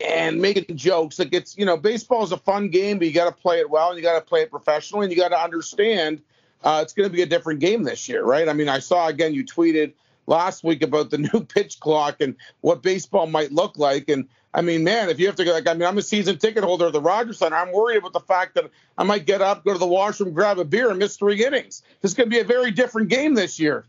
[0.00, 1.18] and making jokes.
[1.18, 3.68] Like it's you know, baseball is a fun game, but you got to play it
[3.68, 6.22] well and you got to play it professionally and you got to understand
[6.64, 8.48] uh, it's going to be a different game this year, right?
[8.48, 9.92] I mean, I saw again you tweeted
[10.26, 14.62] last week about the new pitch clock and what baseball might look like and I
[14.62, 16.86] mean, man, if you have to go, like, I mean, I'm a season ticket holder
[16.86, 17.56] of the Rogers Center.
[17.56, 20.58] I'm worried about the fact that I might get up, go to the washroom, grab
[20.58, 21.82] a beer, and miss three innings.
[22.00, 23.84] This is going to be a very different game this year.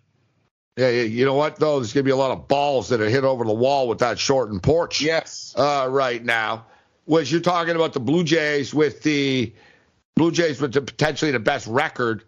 [0.75, 1.79] Yeah, you know what though?
[1.79, 3.99] There's going to be a lot of balls that are hit over the wall with
[3.99, 5.01] that shortened porch.
[5.01, 5.55] Yes.
[5.57, 6.65] Uh, right now,
[7.05, 9.53] was you're talking about the Blue Jays with the
[10.15, 12.25] Blue Jays with the, potentially the best record.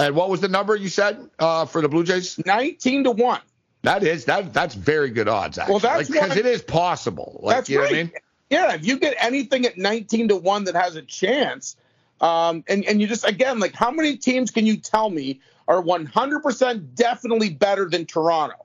[0.00, 2.38] And what was the number you said uh, for the Blue Jays?
[2.44, 3.40] Nineteen to one.
[3.82, 5.58] That is that that's very good odds.
[5.58, 5.72] Actually.
[5.72, 7.40] Well, that's because like, it is possible.
[7.42, 7.92] Like, that's you know right.
[7.92, 8.12] what I mean?
[8.50, 11.76] Yeah, if you get anything at 19 to one that has a chance,
[12.20, 15.80] um, and and you just again like how many teams can you tell me are
[15.80, 18.56] 100% definitely better than Toronto?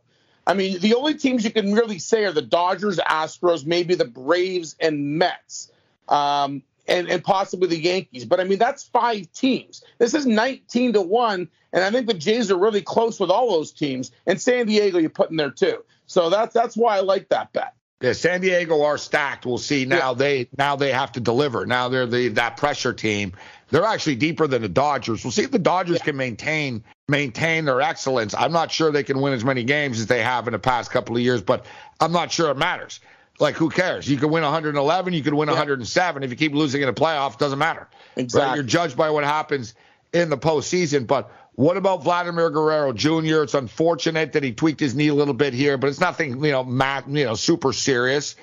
[0.48, 4.06] I mean, the only teams you can really say are the Dodgers, Astros, maybe the
[4.06, 5.72] Braves, and Mets.
[6.08, 8.26] Um, and, and possibly the Yankees.
[8.26, 9.84] But I mean, that's five teams.
[9.98, 11.50] This is 19 to 1.
[11.74, 14.12] And I think the Jays are really close with all those teams.
[14.26, 15.84] And San Diego, you put in there too.
[16.08, 17.74] So that's that's why I like that bet.
[18.02, 19.46] Yeah, San Diego are stacked.
[19.46, 20.12] We'll see now.
[20.12, 20.14] Yeah.
[20.14, 21.66] They now they have to deliver.
[21.66, 23.34] Now they're the that pressure team.
[23.70, 25.24] They're actually deeper than the Dodgers.
[25.24, 26.06] We'll see if the Dodgers yeah.
[26.06, 28.36] can maintain maintain their excellence.
[28.36, 30.92] I'm not sure they can win as many games as they have in the past
[30.92, 31.66] couple of years, but
[32.00, 33.00] I'm not sure it matters.
[33.40, 34.08] Like, who cares?
[34.08, 35.54] You could win 111, you could win yeah.
[35.54, 36.24] 107.
[36.24, 37.88] If you keep losing in the playoff, doesn't matter.
[38.16, 38.48] Exactly.
[38.48, 38.56] Right?
[38.56, 39.76] You're judged by what happens
[40.14, 41.06] in the postseason.
[41.06, 43.44] But what about Vladimir Guerrero Jr.?
[43.44, 46.52] It's unfortunate that he tweaked his knee a little bit here, but it's nothing, you
[46.52, 48.36] know, mat, you know, super serious.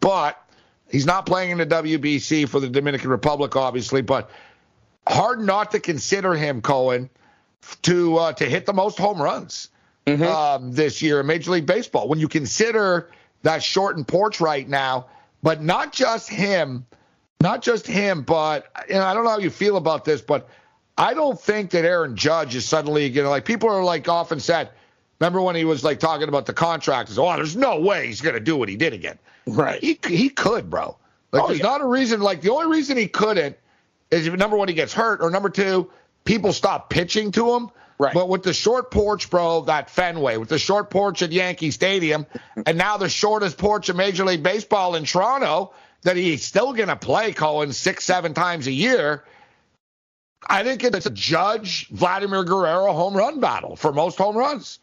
[0.00, 0.42] But
[0.90, 4.00] he's not playing in the WBC for the Dominican Republic, obviously.
[4.00, 4.30] But
[5.06, 7.10] hard not to consider him, Cohen,
[7.82, 9.68] to uh, to hit the most home runs
[10.06, 10.22] mm-hmm.
[10.22, 12.08] um, this year in Major League Baseball.
[12.08, 13.10] When you consider
[13.42, 15.06] that shortened porch right now.
[15.42, 16.84] But not just him,
[17.40, 20.48] not just him, but you know, I don't know how you feel about this, but
[20.96, 24.40] I don't think that Aaron Judge is suddenly you know like people are like often
[24.40, 24.70] said.
[25.20, 27.18] Remember when he was like talking about the contractors?
[27.18, 29.18] Oh, there's no way he's gonna do what he did again.
[29.46, 29.82] Right.
[29.82, 30.96] He he could, bro.
[31.32, 31.66] Like oh, there's yeah.
[31.66, 32.20] not a reason.
[32.20, 33.56] Like the only reason he couldn't
[34.10, 35.90] is if number one he gets hurt, or number two
[36.24, 37.70] people stop pitching to him.
[37.98, 38.14] Right.
[38.14, 42.26] But with the short porch, bro, that Fenway, with the short porch at Yankee Stadium,
[42.66, 46.88] and now the shortest porch in Major League Baseball in Toronto, that he's still going
[46.88, 49.24] to play Cohen six, seven times a year.
[50.46, 54.78] I think it's a Judge Vladimir Guerrero home run battle for most home runs.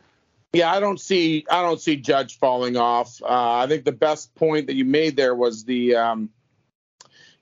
[0.51, 3.21] Yeah, I don't see I don't see Judge falling off.
[3.21, 6.29] Uh, I think the best point that you made there was the um,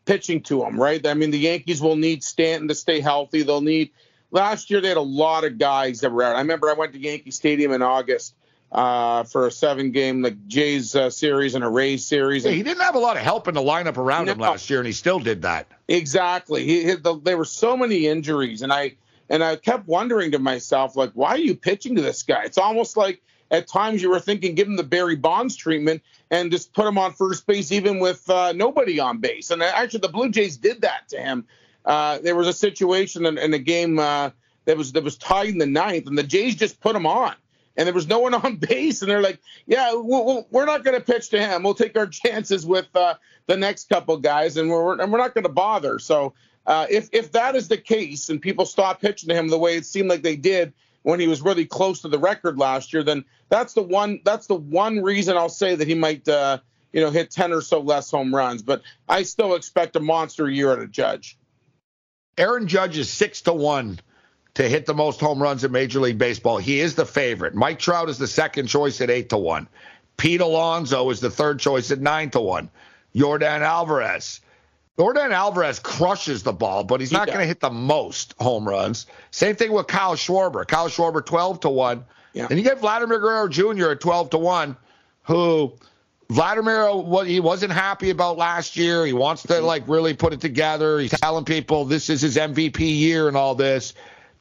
[0.05, 1.05] pitching to him, right?
[1.05, 3.43] I mean, the Yankees will need Stanton to stay healthy.
[3.43, 3.91] They'll need
[4.33, 6.35] last year they had a lot of guys that were out.
[6.35, 8.35] I remember I went to Yankee Stadium in August
[8.71, 12.43] uh, for a seven game like Jays uh, series and a Rays series.
[12.43, 14.33] Yeah, he didn't have a lot of help in the lineup around no.
[14.33, 15.67] him last year, and he still did that.
[15.87, 16.65] Exactly.
[16.65, 18.95] He, he the, there were so many injuries, and I
[19.29, 22.43] and I kept wondering to myself like, why are you pitching to this guy?
[22.43, 26.51] It's almost like at times you were thinking, give him the Barry Bonds treatment and
[26.51, 29.51] just put him on first base, even with uh, nobody on base.
[29.51, 31.45] And actually, the Blue Jays did that to him
[31.85, 34.29] uh, there was a situation in, in a game uh,
[34.65, 37.35] that was that was tied in the ninth, and the Jays just put him on,
[37.75, 41.03] and there was no one on base, and they're like, "Yeah, we're not going to
[41.03, 41.63] pitch to him.
[41.63, 43.15] We'll take our chances with uh,
[43.47, 46.33] the next couple guys, and we're and we're not going to bother." So
[46.65, 49.75] uh, if if that is the case, and people stop pitching to him the way
[49.75, 53.03] it seemed like they did when he was really close to the record last year,
[53.03, 56.59] then that's the one that's the one reason I'll say that he might uh,
[56.93, 58.61] you know hit ten or so less home runs.
[58.61, 61.37] But I still expect a monster year at a Judge.
[62.37, 63.99] Aaron Judge is six to one
[64.55, 66.57] to hit the most home runs in Major League Baseball.
[66.57, 67.55] He is the favorite.
[67.55, 69.67] Mike Trout is the second choice at eight to one.
[70.17, 72.69] Pete Alonso is the third choice at nine to one.
[73.15, 74.41] Yordan Alvarez.
[74.97, 79.07] Yordan Alvarez crushes the ball, but he's not going to hit the most home runs.
[79.31, 80.67] Same thing with Kyle Schwarber.
[80.67, 82.05] Kyle Schwarber, 12 to 1.
[82.33, 82.47] Yeah.
[82.49, 83.91] And you get Vladimir Guerrero Jr.
[83.91, 84.77] at 12 to 1,
[85.23, 85.73] who
[86.33, 89.05] Vladimir, what he wasn't happy about last year.
[89.05, 90.97] He wants to like really put it together.
[90.97, 93.93] He's telling people this is his MVP year and all this.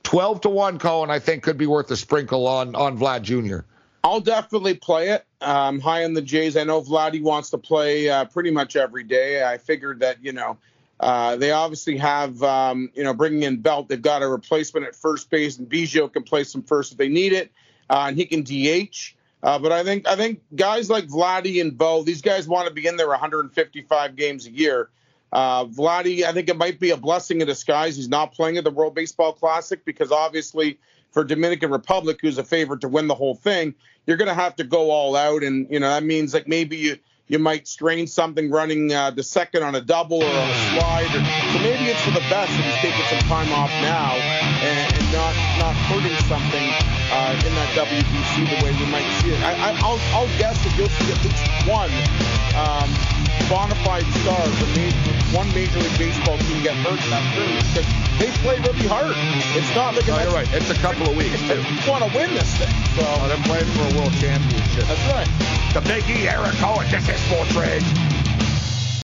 [0.03, 3.67] Twelve to one, Cohen, I think could be worth a sprinkle on on Vlad Jr.
[4.03, 5.27] I'll definitely play it.
[5.43, 6.57] Um, high on the Jays.
[6.57, 9.45] I know Vladdy wants to play uh, pretty much every day.
[9.45, 10.57] I figured that you know
[10.99, 13.89] uh, they obviously have um, you know bringing in Belt.
[13.91, 17.09] They've got a replacement at first base, and Biggio can play some first if they
[17.09, 17.53] need it,
[17.91, 19.15] uh, and he can DH.
[19.43, 22.75] Uh, but I think I think guys like Vladdy and Bo, these guys want to
[22.75, 24.89] be in there 155 games a year.
[25.33, 27.97] Uh, Vladdy, I think it might be a blessing in disguise.
[27.97, 30.79] He's not playing at the World Baseball Classic because obviously
[31.11, 33.75] for Dominican Republic, who's a favorite to win the whole thing,
[34.07, 36.77] you're going to have to go all out, and you know that means like maybe
[36.77, 40.79] you you might strain something running uh, the second on a double or on a
[40.79, 41.07] slide.
[41.07, 44.95] Or, so maybe it's for the best that he's taking some time off now and,
[44.95, 46.92] and not not hurting something
[47.33, 49.41] uh, in that WBC the way we might see it.
[49.41, 51.93] I, will I'll guess that you'll see at least one
[52.53, 52.89] um,
[53.49, 54.41] bona fide star
[54.77, 57.89] major, one Major League Baseball team get hurt in that series because
[58.21, 59.17] they play really hard.
[59.57, 60.49] It's not like no, you're right.
[60.53, 61.41] It's a couple of weeks.
[61.49, 61.57] They
[61.89, 62.73] want to win this thing.
[62.97, 64.85] So oh, they're playing for a world championship.
[64.85, 65.29] That's right.
[65.73, 66.85] The Big E, Eric Cohen.
[66.93, 68.22] This is Sports Rage.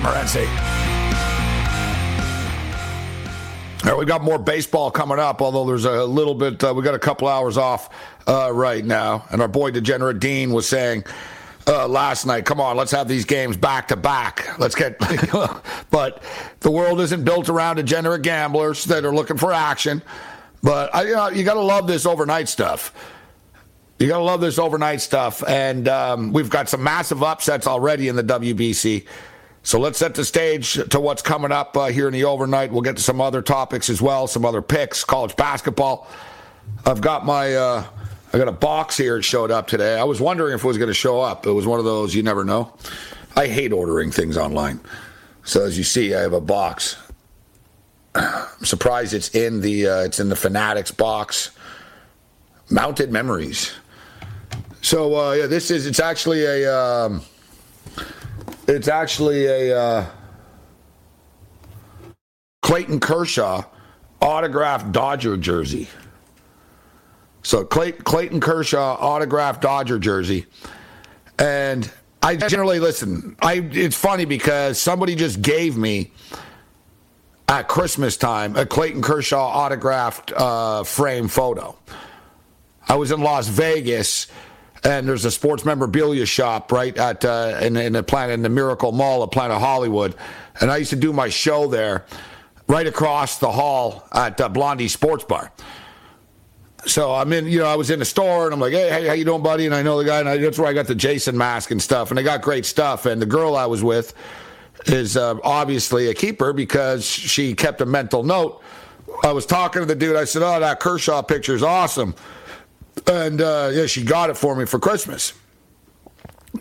[0.00, 0.46] Morency.
[3.84, 6.82] All right, we got more baseball coming up, although there's a little bit, uh, we
[6.82, 7.88] got a couple hours off
[8.26, 9.24] uh, right now.
[9.30, 11.04] And our boy Degenerate Dean was saying
[11.68, 14.58] uh, last night, come on, let's have these games back to back.
[14.58, 14.98] Let's get,
[15.90, 16.22] but
[16.60, 20.02] the world isn't built around degenerate gamblers that are looking for action.
[20.62, 22.92] But I, you, know, you got to love this overnight stuff.
[23.98, 25.42] You got to love this overnight stuff.
[25.46, 29.06] And um, we've got some massive upsets already in the WBC.
[29.62, 32.72] So let's set the stage to what's coming up uh, here in the overnight.
[32.72, 36.06] We'll get to some other topics as well, some other picks, college basketball.
[36.86, 37.84] I've got my, uh,
[38.32, 39.18] I got a box here.
[39.18, 39.98] It showed up today.
[39.98, 41.46] I was wondering if it was going to show up.
[41.46, 42.72] It was one of those you never know.
[43.36, 44.80] I hate ordering things online.
[45.44, 46.96] So as you see, I have a box.
[48.14, 51.50] I'm surprised it's in the uh, it's in the Fanatics box.
[52.70, 53.72] Mounted memories.
[54.82, 57.22] So uh, yeah, this is it's actually a um,
[58.68, 60.06] it's actually a uh,
[62.62, 63.64] Clayton Kershaw
[64.20, 65.88] autographed Dodger jersey.
[67.42, 70.46] So Clay, Clayton Kershaw autographed Dodger jersey,
[71.38, 71.90] and
[72.22, 73.36] I generally listen.
[73.40, 76.12] I it's funny because somebody just gave me
[77.48, 81.78] at Christmas time a Clayton Kershaw autographed uh, frame photo.
[82.86, 84.26] I was in Las Vegas,
[84.84, 88.48] and there's a sports memorabilia shop right at uh, in, in the planet in the
[88.48, 90.14] Miracle Mall at Planet Hollywood,
[90.60, 92.04] and I used to do my show there,
[92.68, 95.52] right across the hall at uh, Blondie Sports Bar.
[96.86, 99.06] So I'm in, you know, I was in the store and I'm like, hey, hey,
[99.06, 99.66] how you doing, buddy?
[99.66, 101.82] And I know the guy, and I, that's where I got the Jason mask and
[101.82, 103.04] stuff, and they got great stuff.
[103.04, 104.14] And the girl I was with
[104.86, 108.62] is uh, obviously a keeper because she kept a mental note.
[109.24, 110.16] I was talking to the dude.
[110.16, 112.14] I said, "Oh, that Kershaw picture is awesome,"
[113.06, 115.32] and uh, yeah, she got it for me for Christmas.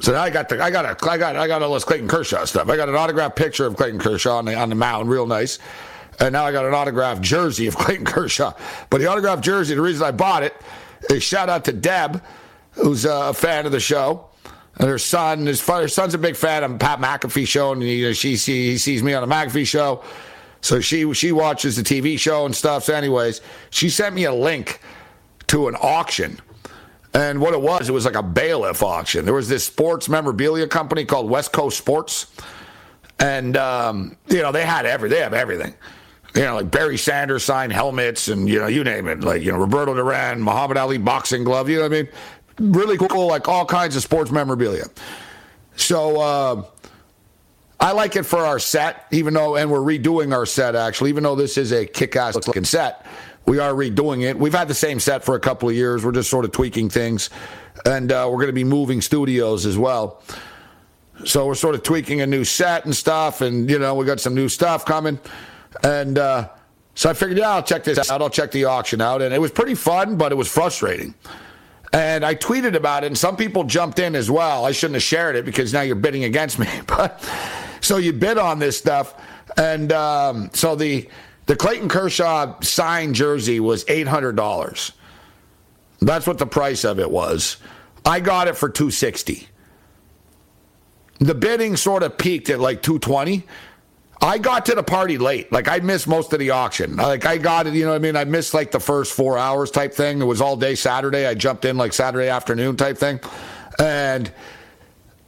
[0.01, 2.45] So I got the, I got a, I got, I got all this Clayton Kershaw
[2.45, 2.69] stuff.
[2.69, 5.59] I got an autographed picture of Clayton Kershaw on the, on the mound, real nice.
[6.19, 8.53] And now I got an autographed jersey of Clayton Kershaw.
[8.89, 10.55] But the autographed jersey, the reason I bought it
[11.09, 12.21] is shout out to Deb,
[12.71, 14.25] who's a fan of the show.
[14.79, 18.07] And her son, his, her son's a big fan of Pat McAfee show, and you
[18.07, 20.03] know, she, she he sees me on the McAfee show.
[20.61, 22.83] So she she watches the TV show and stuff.
[22.83, 24.79] So, anyways, she sent me a link
[25.47, 26.39] to an auction.
[27.13, 29.25] And what it was, it was like a bailiff auction.
[29.25, 32.27] There was this sports memorabilia company called West Coast Sports.
[33.19, 35.73] And, um, you know, they had every, they have everything
[36.37, 39.21] you know, like Barry Sanders signed helmets and, you know, you name it.
[39.21, 42.09] Like, you know, Roberto Duran, Muhammad Ali boxing glove, you know what I mean?
[42.59, 44.85] Really cool, like all kinds of sports memorabilia.
[45.75, 46.63] So, uh,
[47.79, 51.23] I like it for our set, even though, and we're redoing our set actually, even
[51.23, 53.05] though this is a kick ass looking set.
[53.47, 54.37] We are redoing it.
[54.37, 56.03] We've had the same set for a couple of years.
[56.03, 57.29] We're just sort of tweaking things.
[57.85, 60.21] And uh, we're going to be moving studios as well.
[61.23, 63.39] So we're sort of tweaking a new set and stuff.
[63.39, 65.17] And, you know, we got some new stuff coming.
[65.81, 66.49] And uh,
[66.93, 68.21] so I figured, yeah, I'll check this out.
[68.21, 69.21] I'll check the auction out.
[69.21, 71.15] And it was pretty fun, but it was frustrating.
[71.93, 74.65] And I tweeted about it, and some people jumped in as well.
[74.65, 76.67] I shouldn't have shared it because now you're bidding against me.
[76.85, 77.23] But
[77.79, 79.15] so you bid on this stuff,
[79.55, 81.07] and um, so the
[81.47, 84.91] the Clayton Kershaw signed jersey was eight hundred dollars.
[85.99, 87.57] That's what the price of it was.
[88.05, 89.47] I got it for two sixty.
[91.19, 93.47] The bidding sort of peaked at like two twenty,
[94.21, 95.51] I got to the party late.
[95.51, 96.95] Like I missed most of the auction.
[96.95, 98.15] Like I got it, you know what I mean?
[98.15, 100.21] I missed like the first four hours type thing.
[100.21, 101.25] It was all day Saturday.
[101.25, 103.19] I jumped in like Saturday afternoon type thing.
[103.79, 104.31] And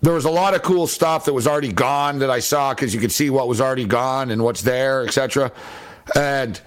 [0.01, 2.93] there was a lot of cool stuff that was already gone that I saw because
[2.93, 5.51] you could see what was already gone and what's there, etc.
[6.15, 6.59] And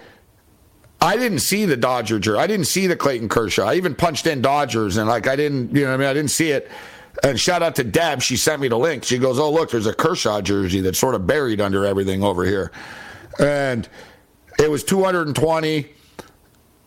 [1.01, 2.39] I didn't see the Dodger jersey.
[2.39, 3.67] I didn't see the Clayton Kershaw.
[3.67, 6.07] I even punched in Dodgers and like I didn't, you know I mean?
[6.07, 6.71] I didn't see it.
[7.25, 8.23] And shout out to Deb.
[8.23, 9.05] She sent me the link.
[9.05, 12.45] She goes, Oh, look, there's a Kershaw jersey that's sort of buried under everything over
[12.45, 12.73] here.
[13.39, 13.89] And
[14.59, 15.89] it was 220.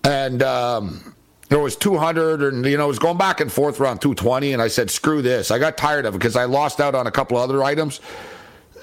[0.03, 1.15] And um,
[1.49, 2.41] there was 200.
[2.41, 4.53] And, you know, it was going back and forth around 220.
[4.53, 5.51] And I said, Screw this.
[5.51, 7.99] I got tired of it because I lost out on a couple other items.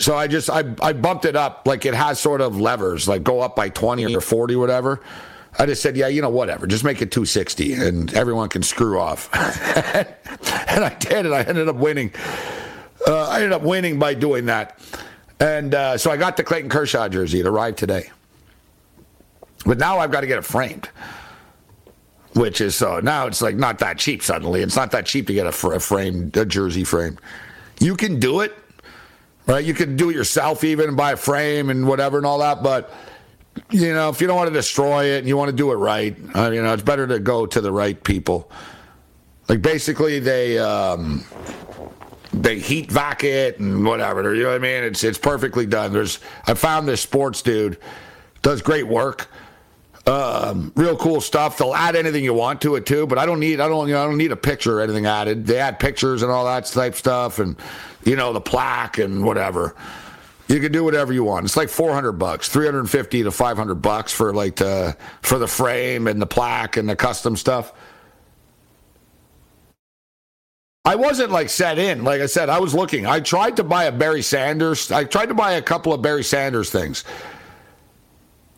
[0.02, 3.22] So I just, I, I bumped it up like it has sort of levers, like
[3.22, 5.00] go up by 20 or 40, whatever.
[5.58, 6.66] I just said, yeah, you know, whatever.
[6.66, 9.28] Just make it 260 and everyone can screw off.
[9.34, 12.12] and I did, and I ended up winning.
[13.06, 14.80] Uh, I ended up winning by doing that.
[15.38, 17.38] And uh, so I got the Clayton Kershaw jersey.
[17.38, 18.10] It arrived today.
[19.64, 20.88] But now I've got to get it framed,
[22.34, 24.62] which is so uh, now it's like not that cheap suddenly.
[24.62, 27.20] It's not that cheap to get a, fr- a framed a jersey framed.
[27.78, 28.54] You can do it,
[29.46, 29.64] right?
[29.64, 32.62] You can do it yourself even and buy a frame and whatever and all that,
[32.62, 32.92] but
[33.70, 35.76] you know, if you don't want to destroy it and you want to do it
[35.76, 38.50] right, uh, you know, it's better to go to the right people.
[39.48, 41.24] Like basically, they um,
[42.32, 44.34] they heat vac it and whatever.
[44.34, 44.84] You know what I mean?
[44.84, 45.92] It's it's perfectly done.
[45.92, 47.78] There's I found this sports dude
[48.40, 49.28] does great work.
[50.04, 51.58] Um, real cool stuff.
[51.58, 53.94] They'll add anything you want to it too, but I don't need I don't you
[53.94, 55.46] know I don't need a picture or anything added.
[55.46, 57.56] They add pictures and all that type stuff, and
[58.04, 59.76] you know the plaque and whatever.
[60.48, 61.44] You can do whatever you want.
[61.44, 66.20] It's like 400 bucks, 350 to 500 bucks for like the for the frame and
[66.20, 67.72] the plaque and the custom stuff.
[70.84, 72.02] I wasn't like set in.
[72.02, 73.06] Like I said, I was looking.
[73.06, 74.90] I tried to buy a Barry Sanders.
[74.90, 77.04] I tried to buy a couple of Barry Sanders things.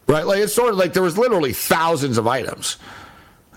[0.07, 0.27] Right?
[0.27, 2.77] Like it's sort of like there was literally thousands of items.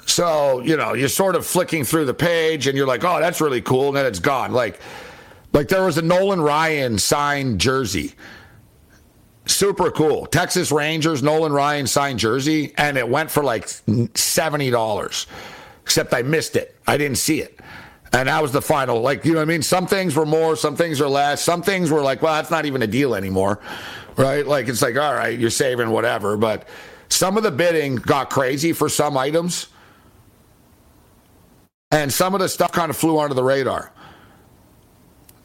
[0.06, 3.42] So, you know, you're sort of flicking through the page and you're like, oh, that's
[3.42, 3.90] really cool.
[3.90, 4.54] And then it's gone.
[4.54, 4.80] Like,
[5.52, 8.16] like there was a Nolan Ryan signed jersey.
[9.46, 10.26] Super cool.
[10.26, 15.26] Texas Rangers, Nolan Ryan signed jersey, and it went for like $70.
[15.84, 16.78] Except I missed it.
[16.86, 17.60] I didn't see it.
[18.14, 19.02] And that was the final.
[19.02, 19.62] Like, you know what I mean?
[19.62, 21.44] Some things were more, some things are less.
[21.44, 23.60] Some things were like, well, that's not even a deal anymore.
[24.18, 24.46] Right?
[24.46, 26.38] Like, it's like, all right, you're saving whatever.
[26.38, 26.68] But
[27.10, 29.68] some of the bidding got crazy for some items.
[31.92, 33.92] And some of the stuff kind of flew under the radar.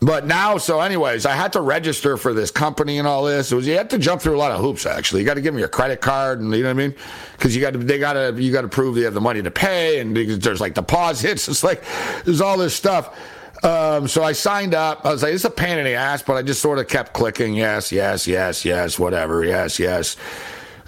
[0.03, 3.53] But now, so anyways, I had to register for this company and all this.
[3.53, 4.85] It was you had to jump through a lot of hoops.
[4.85, 6.95] Actually, you got to give them your credit card, and you know what I mean,
[7.37, 9.41] because you got to they got to you got to prove they have the money
[9.41, 11.49] to pay, and there's like deposits.
[11.53, 11.85] It's like
[12.25, 13.17] there's all this stuff.
[13.63, 15.07] Um, so I signed up.
[15.07, 17.13] I was like, it's a pain in the ass, but I just sort of kept
[17.13, 20.17] clicking yes, yes, yes, yes, whatever, yes, yes.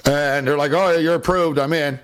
[0.04, 1.58] And they're like, oh, you're approved.
[1.58, 2.00] I'm in.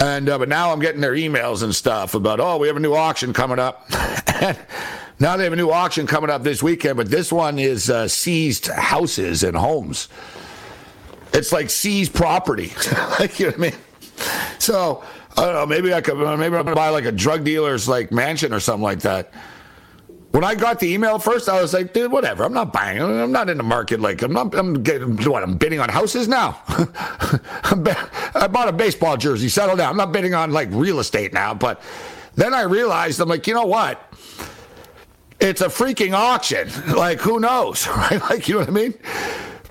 [0.00, 2.80] And uh, but now I'm getting their emails and stuff about, oh, we have a
[2.80, 3.88] new auction coming up.
[5.22, 8.08] Now they have a new auction coming up this weekend, but this one is uh,
[8.08, 10.08] seized houses and homes.
[11.32, 12.72] It's like seized property.
[13.20, 13.78] like you know what I mean?
[14.58, 15.04] So
[15.36, 15.66] I don't know.
[15.66, 16.16] Maybe I could.
[16.16, 19.32] Maybe I'm gonna buy like a drug dealer's like mansion or something like that.
[20.32, 22.44] When I got the email first, I was like, dude, whatever.
[22.44, 23.00] I'm not buying.
[23.00, 24.00] I'm not in the market.
[24.00, 24.54] Like, I'm not.
[24.54, 25.42] I'm getting what?
[25.42, 26.60] I'm bidding on houses now.
[26.68, 29.48] I bought a baseball jersey.
[29.48, 29.90] Settle down.
[29.90, 31.52] I'm not bidding on like real estate now.
[31.54, 31.82] But
[32.34, 34.12] then I realized I'm like, you know what?
[35.42, 36.70] it's a freaking auction.
[36.92, 38.20] Like, who knows, right?
[38.20, 38.94] Like, you know what I mean?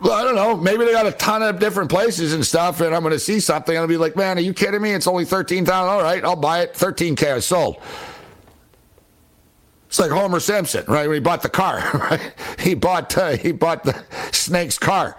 [0.01, 0.57] Well, I don't know.
[0.57, 3.39] Maybe they got a ton of different places and stuff, and I'm going to see
[3.39, 3.75] something.
[3.75, 4.91] and I'll be like, man, are you kidding me?
[4.91, 6.73] It's only 13000 All right, I'll buy it.
[6.73, 7.77] 13K, I sold.
[9.91, 11.05] It's like Homer Simpson, right?
[11.05, 12.33] When he bought the car, right?
[12.57, 15.17] He bought, uh, he bought the snake's car.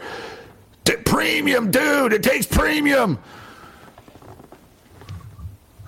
[0.84, 2.14] D- premium, dude.
[2.14, 3.18] It takes premium.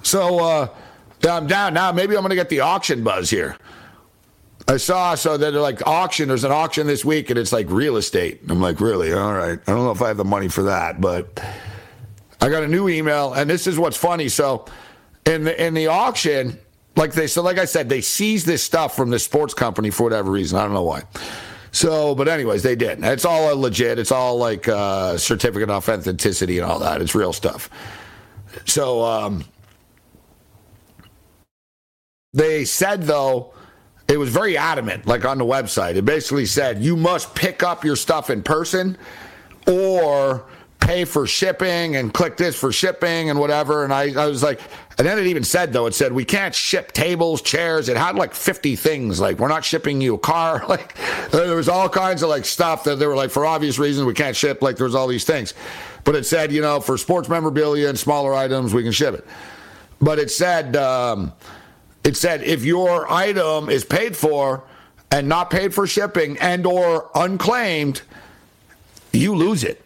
[0.03, 0.69] So, uh,
[1.27, 1.93] I'm down now.
[1.93, 3.57] Maybe I'm to get the auction buzz here.
[4.69, 6.29] I saw so that they're like auction.
[6.29, 8.43] There's an auction this week, and it's like real estate.
[8.51, 9.15] I'm like, really?
[9.15, 9.59] All right.
[9.67, 11.43] I don't know if I have the money for that, but
[12.43, 14.29] I got a new email, and this is what's funny.
[14.29, 14.67] So
[15.25, 16.59] in the in the auction,
[16.97, 20.05] like they so like I said, they seized this stuff from this sports company for
[20.05, 20.59] whatever reason.
[20.59, 21.03] I don't know why.
[21.73, 23.03] So, but anyways, they did.
[23.03, 23.99] It's all legit.
[23.99, 27.03] It's all like uh, certificate of authenticity and all that.
[27.03, 27.69] It's real stuff.
[28.65, 29.45] So um,
[32.33, 33.55] they said though
[34.07, 35.97] it was very adamant, like on the website.
[35.97, 38.97] It basically said you must pick up your stuff in person
[39.67, 40.47] or
[40.85, 43.85] pay for shipping and click this for shipping and whatever.
[43.85, 44.61] And I, I was like,
[44.99, 47.89] and then it even said, though, it said, we can't ship tables, chairs.
[47.89, 49.19] It had like 50 things.
[49.19, 50.63] Like, we're not shipping you a car.
[50.75, 50.97] Like,
[51.31, 54.13] there was all kinds of like stuff that they were like, for obvious reasons, we
[54.13, 54.61] can't ship.
[54.61, 55.55] Like, there was all these things.
[56.03, 59.25] But it said, you know, for sports memorabilia and smaller items, we can ship it.
[60.01, 61.33] But it said, um,
[62.03, 64.65] it said if your item is paid for
[65.13, 68.03] and not paid for shipping and or unclaimed,
[69.13, 69.84] you lose it.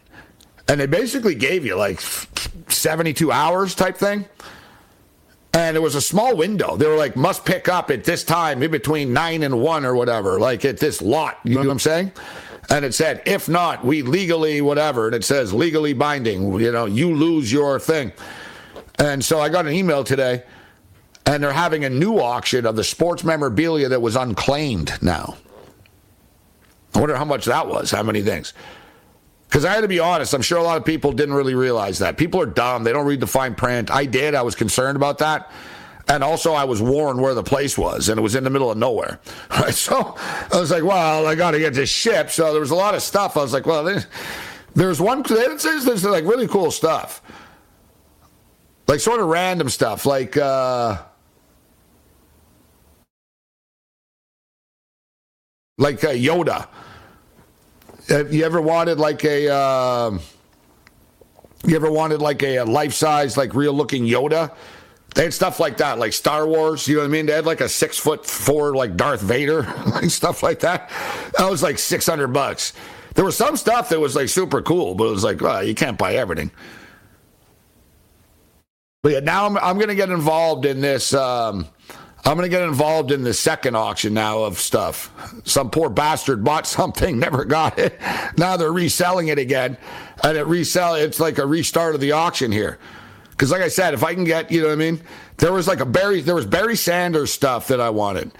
[0.68, 4.26] And they basically gave you like 72 hours type thing.
[5.54, 6.76] And it was a small window.
[6.76, 9.94] They were like, must pick up at this time in between nine and one or
[9.94, 11.38] whatever, like at this lot.
[11.42, 12.12] You know what I'm saying?
[12.70, 15.06] And it said, if not, we legally, whatever.
[15.06, 18.12] And it says legally binding, you know, you lose your thing.
[18.98, 20.42] And so I got an email today
[21.24, 25.36] and they're having a new auction of the sports memorabilia that was unclaimed now.
[26.94, 28.52] I wonder how much that was, how many things.
[29.48, 32.00] Because I had to be honest, I'm sure a lot of people didn't really realize
[32.00, 32.18] that.
[32.18, 32.84] People are dumb.
[32.84, 33.90] They don't read the fine print.
[33.90, 34.34] I did.
[34.34, 35.50] I was concerned about that.
[36.06, 38.70] And also, I was warned where the place was, and it was in the middle
[38.70, 39.20] of nowhere.
[39.50, 39.74] Right?
[39.74, 42.30] So I was like, well, I got to get this ship.
[42.30, 43.36] So there was a lot of stuff.
[43.36, 44.02] I was like, well,
[44.74, 47.22] there's one, there's, there's like really cool stuff.
[48.86, 50.06] Like sort of random stuff.
[50.06, 50.98] Like, uh,
[55.78, 56.68] like a Yoda.
[58.08, 59.52] Have you ever wanted like a?
[59.52, 60.18] Uh,
[61.66, 64.54] you ever wanted like a, a life size, like real looking Yoda?
[65.14, 66.86] They had stuff like that, like Star Wars.
[66.86, 67.26] You know what I mean?
[67.26, 70.90] They had like a six foot four, like Darth Vader, like stuff like that.
[71.36, 72.72] That was like six hundred bucks.
[73.14, 75.74] There was some stuff that was like super cool, but it was like, well, you
[75.74, 76.50] can't buy everything.
[79.02, 81.12] But yeah, now I'm I'm to get involved in this.
[81.12, 81.66] Um,
[82.28, 85.10] I'm going to get involved in the second auction now of stuff.
[85.44, 87.98] Some poor bastard bought something, never got it.
[88.36, 89.78] Now they're reselling it again,
[90.22, 90.94] and it resell.
[90.94, 92.78] It's like a restart of the auction here.
[93.30, 95.00] Because, like I said, if I can get, you know what I mean.
[95.38, 98.30] There was like a Barry, there was Barry Sanders stuff that I wanted,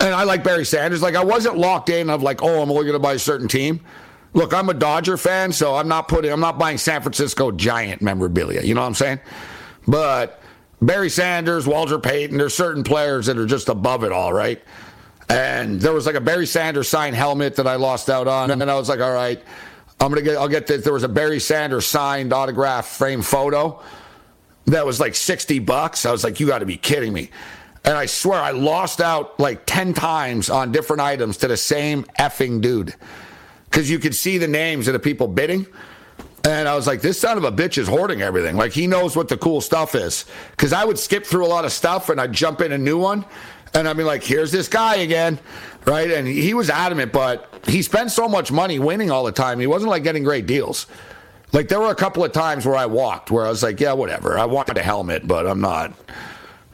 [0.00, 1.00] And I like Barry Sanders.
[1.00, 3.48] Like I wasn't locked in of like, oh, I'm only going to buy a certain
[3.48, 3.80] team.
[4.34, 8.02] Look, I'm a Dodger fan, so I'm not putting, I'm not buying San Francisco Giant
[8.02, 8.60] memorabilia.
[8.60, 9.20] You know what I'm saying?
[9.88, 10.41] But
[10.82, 14.60] Barry Sanders, Walter Payton, there's certain players that are just above it all, right?
[15.28, 18.60] And there was like a Barry Sanders signed helmet that I lost out on, and
[18.60, 19.40] then I was like, all right,
[20.00, 20.82] I'm gonna get, I'll get this.
[20.82, 23.80] There was a Barry Sanders signed autograph frame photo
[24.66, 26.04] that was like 60 bucks.
[26.04, 27.30] I was like, you got to be kidding me.
[27.84, 32.04] And I swear I lost out like 10 times on different items to the same
[32.18, 32.94] effing dude.
[33.64, 35.66] Because you could see the names of the people bidding.
[36.44, 38.56] And I was like, this son of a bitch is hoarding everything.
[38.56, 40.24] Like, he knows what the cool stuff is.
[40.50, 42.98] Because I would skip through a lot of stuff and I'd jump in a new
[42.98, 43.24] one.
[43.74, 45.38] And I'd be like, here's this guy again.
[45.86, 46.10] Right.
[46.10, 49.60] And he was adamant, but he spent so much money winning all the time.
[49.60, 50.86] He wasn't like getting great deals.
[51.52, 53.92] Like, there were a couple of times where I walked where I was like, yeah,
[53.92, 54.38] whatever.
[54.38, 55.94] I wanted a helmet, but I'm not.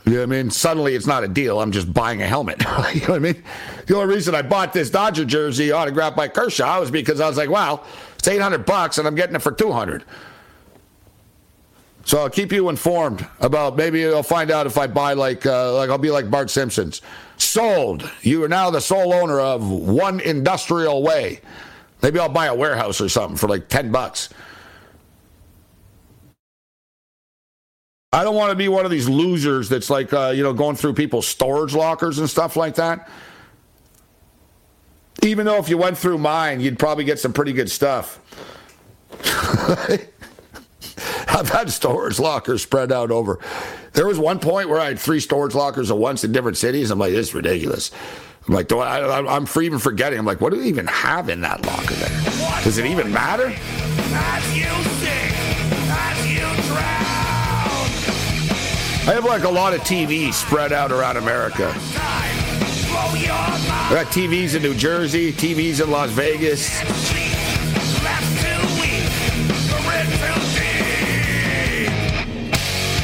[0.04, 0.50] You know I mean?
[0.50, 1.60] Suddenly it's not a deal.
[1.60, 2.60] I'm just buying a helmet.
[2.94, 3.42] you know what I mean?
[3.86, 7.36] The only reason I bought this Dodger jersey autographed by Kershaw was because I was
[7.36, 7.84] like, wow,
[8.18, 10.04] it's 800 bucks and I'm getting it for 200.
[12.04, 15.74] So I'll keep you informed about maybe I'll find out if I buy like uh,
[15.74, 17.02] like I'll be like Bart Simpson's.
[17.36, 18.10] Sold.
[18.22, 21.40] You are now the sole owner of One Industrial Way.
[22.02, 24.30] Maybe I'll buy a warehouse or something for like 10 bucks.
[28.12, 30.76] I don't want to be one of these losers that's like, uh, you know, going
[30.76, 33.08] through people's storage lockers and stuff like that.
[35.22, 38.20] Even though if you went through mine, you'd probably get some pretty good stuff.
[41.28, 43.38] I've had storage lockers spread out over.
[43.92, 46.90] There was one point where I had three storage lockers at once in different cities.
[46.90, 47.90] I'm like, this is ridiculous.
[48.46, 50.18] I'm like, I, am for even forgetting.
[50.18, 52.62] I'm like, what do we even have in that locker there?
[52.62, 53.52] Does it even matter?
[59.06, 61.74] I have like a lot of TVs spread out around America.
[63.01, 66.68] I got TVs in New Jersey, TVs in Las Vegas.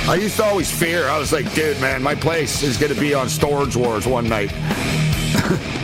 [0.07, 1.09] I used to always fear.
[1.09, 4.29] I was like, dude, man, my place is going to be on Storage Wars one
[4.29, 4.53] night.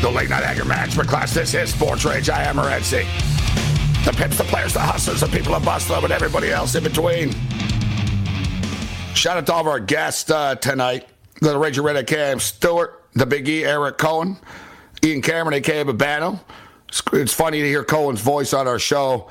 [0.00, 1.34] The late night anger management class.
[1.34, 2.30] This is Sports Rage.
[2.30, 3.04] I am Morency.
[4.06, 7.32] The pimps, the players, the hustlers, the people of Buffalo, and everybody else in between.
[9.14, 11.08] Shout out to all of our guests uh, tonight.
[11.42, 14.38] The Ranger Red Cam Stewart, the Big E, Eric Cohen,
[15.04, 16.40] Ian Cameron, aka Babano.
[16.88, 19.28] It's, it's funny to hear Cohen's voice on our show.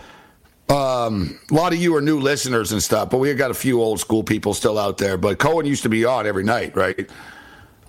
[0.69, 3.81] Um, a lot of you are new listeners and stuff, but we've got a few
[3.81, 5.17] old school people still out there.
[5.17, 7.09] But Cohen used to be on every night, right?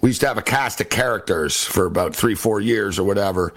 [0.00, 3.54] We used to have a cast of characters for about three, four years or whatever.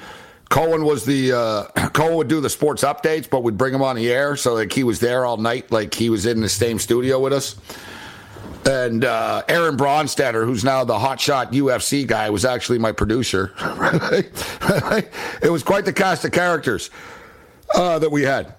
[0.49, 3.95] Cohen was the uh, Cohen would do the sports updates, but we'd bring him on
[3.95, 6.79] the air so like he was there all night, like he was in the same
[6.79, 7.55] studio with us.
[8.65, 13.53] And uh, Aaron Bronsteter, who's now the hotshot UFC guy, was actually my producer.
[15.41, 16.89] it was quite the cast of characters.
[17.75, 18.55] uh, that we had.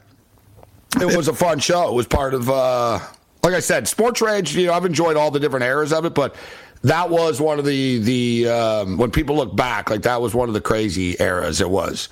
[1.01, 1.89] It was a fun show.
[1.89, 2.99] It was part of, uh,
[3.43, 4.57] like I said, Sports Rage.
[4.57, 6.35] You know, I've enjoyed all the different eras of it, but
[6.83, 10.49] that was one of the the um, when people look back, like that was one
[10.49, 11.61] of the crazy eras.
[11.61, 12.09] It was.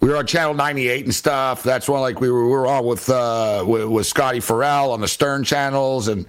[0.00, 1.62] We were on Channel 98 and stuff.
[1.62, 5.00] That's when like we were we were on with uh, with, with Scotty Farrell on
[5.00, 6.26] the Stern channels, and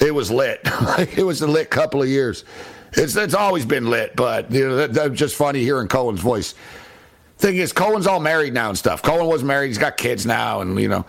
[0.00, 0.60] it was lit.
[0.64, 2.44] it was a lit couple of years.
[2.92, 6.54] It's it's always been lit, but you know that, that's just funny hearing Cohen's voice.
[7.36, 9.02] Thing is, Cohen's all married now and stuff.
[9.02, 11.04] Cohen was married; he's got kids now, and you know,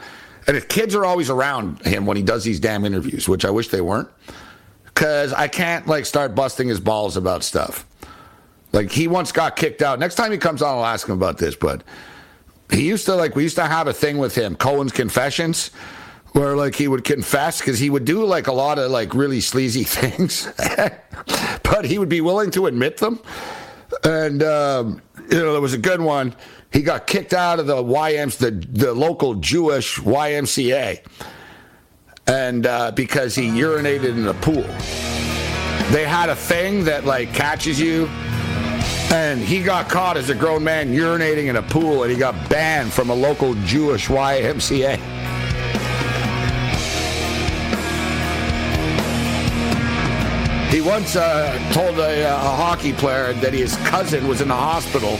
[0.45, 3.49] and his kids are always around him when he does these damn interviews, which I
[3.49, 4.09] wish they weren't,
[4.99, 7.85] because I can't like start busting his balls about stuff.
[8.73, 9.97] Like he once got kicked out.
[9.97, 11.55] Next time he comes on, I'll ask him about this.
[11.55, 11.85] But
[12.69, 15.69] he used to like we used to have a thing with him, Cohen's Confessions,
[16.33, 19.39] where like he would confess because he would do like a lot of like really
[19.39, 20.51] sleazy things,
[21.63, 23.21] but he would be willing to admit them.
[24.03, 26.35] And um, you know, there was a good one.
[26.73, 30.99] He got kicked out of the YMs, the the local Jewish YMCA,
[32.29, 34.63] and uh, because he urinated in a pool.
[35.91, 38.05] They had a thing that like catches you
[39.11, 42.47] and he got caught as a grown man urinating in a pool and he got
[42.47, 44.97] banned from a local Jewish YMCA.
[50.69, 55.17] He once uh, told a, a, hockey player that his cousin was in the hospital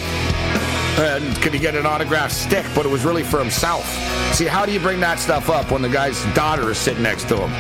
[1.04, 4.09] and could he get an autographed stick, but it was really for himself.
[4.34, 7.28] See, how do you bring that stuff up when the guy's daughter is sitting next
[7.30, 7.52] to him?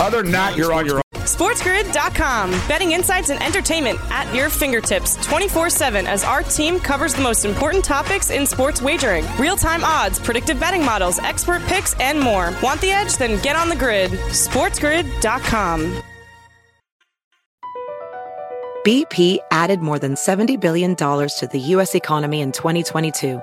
[0.00, 1.02] Other than that, you're on your own.
[1.14, 2.50] SportsGrid.com.
[2.68, 7.44] Betting insights and entertainment at your fingertips 24 7 as our team covers the most
[7.44, 12.54] important topics in sports wagering real time odds, predictive betting models, expert picks, and more.
[12.62, 13.16] Want the edge?
[13.16, 14.10] Then get on the grid.
[14.10, 16.02] SportsGrid.com.
[18.84, 21.94] BP added more than $70 billion to the U.S.
[21.94, 23.42] economy in 2022.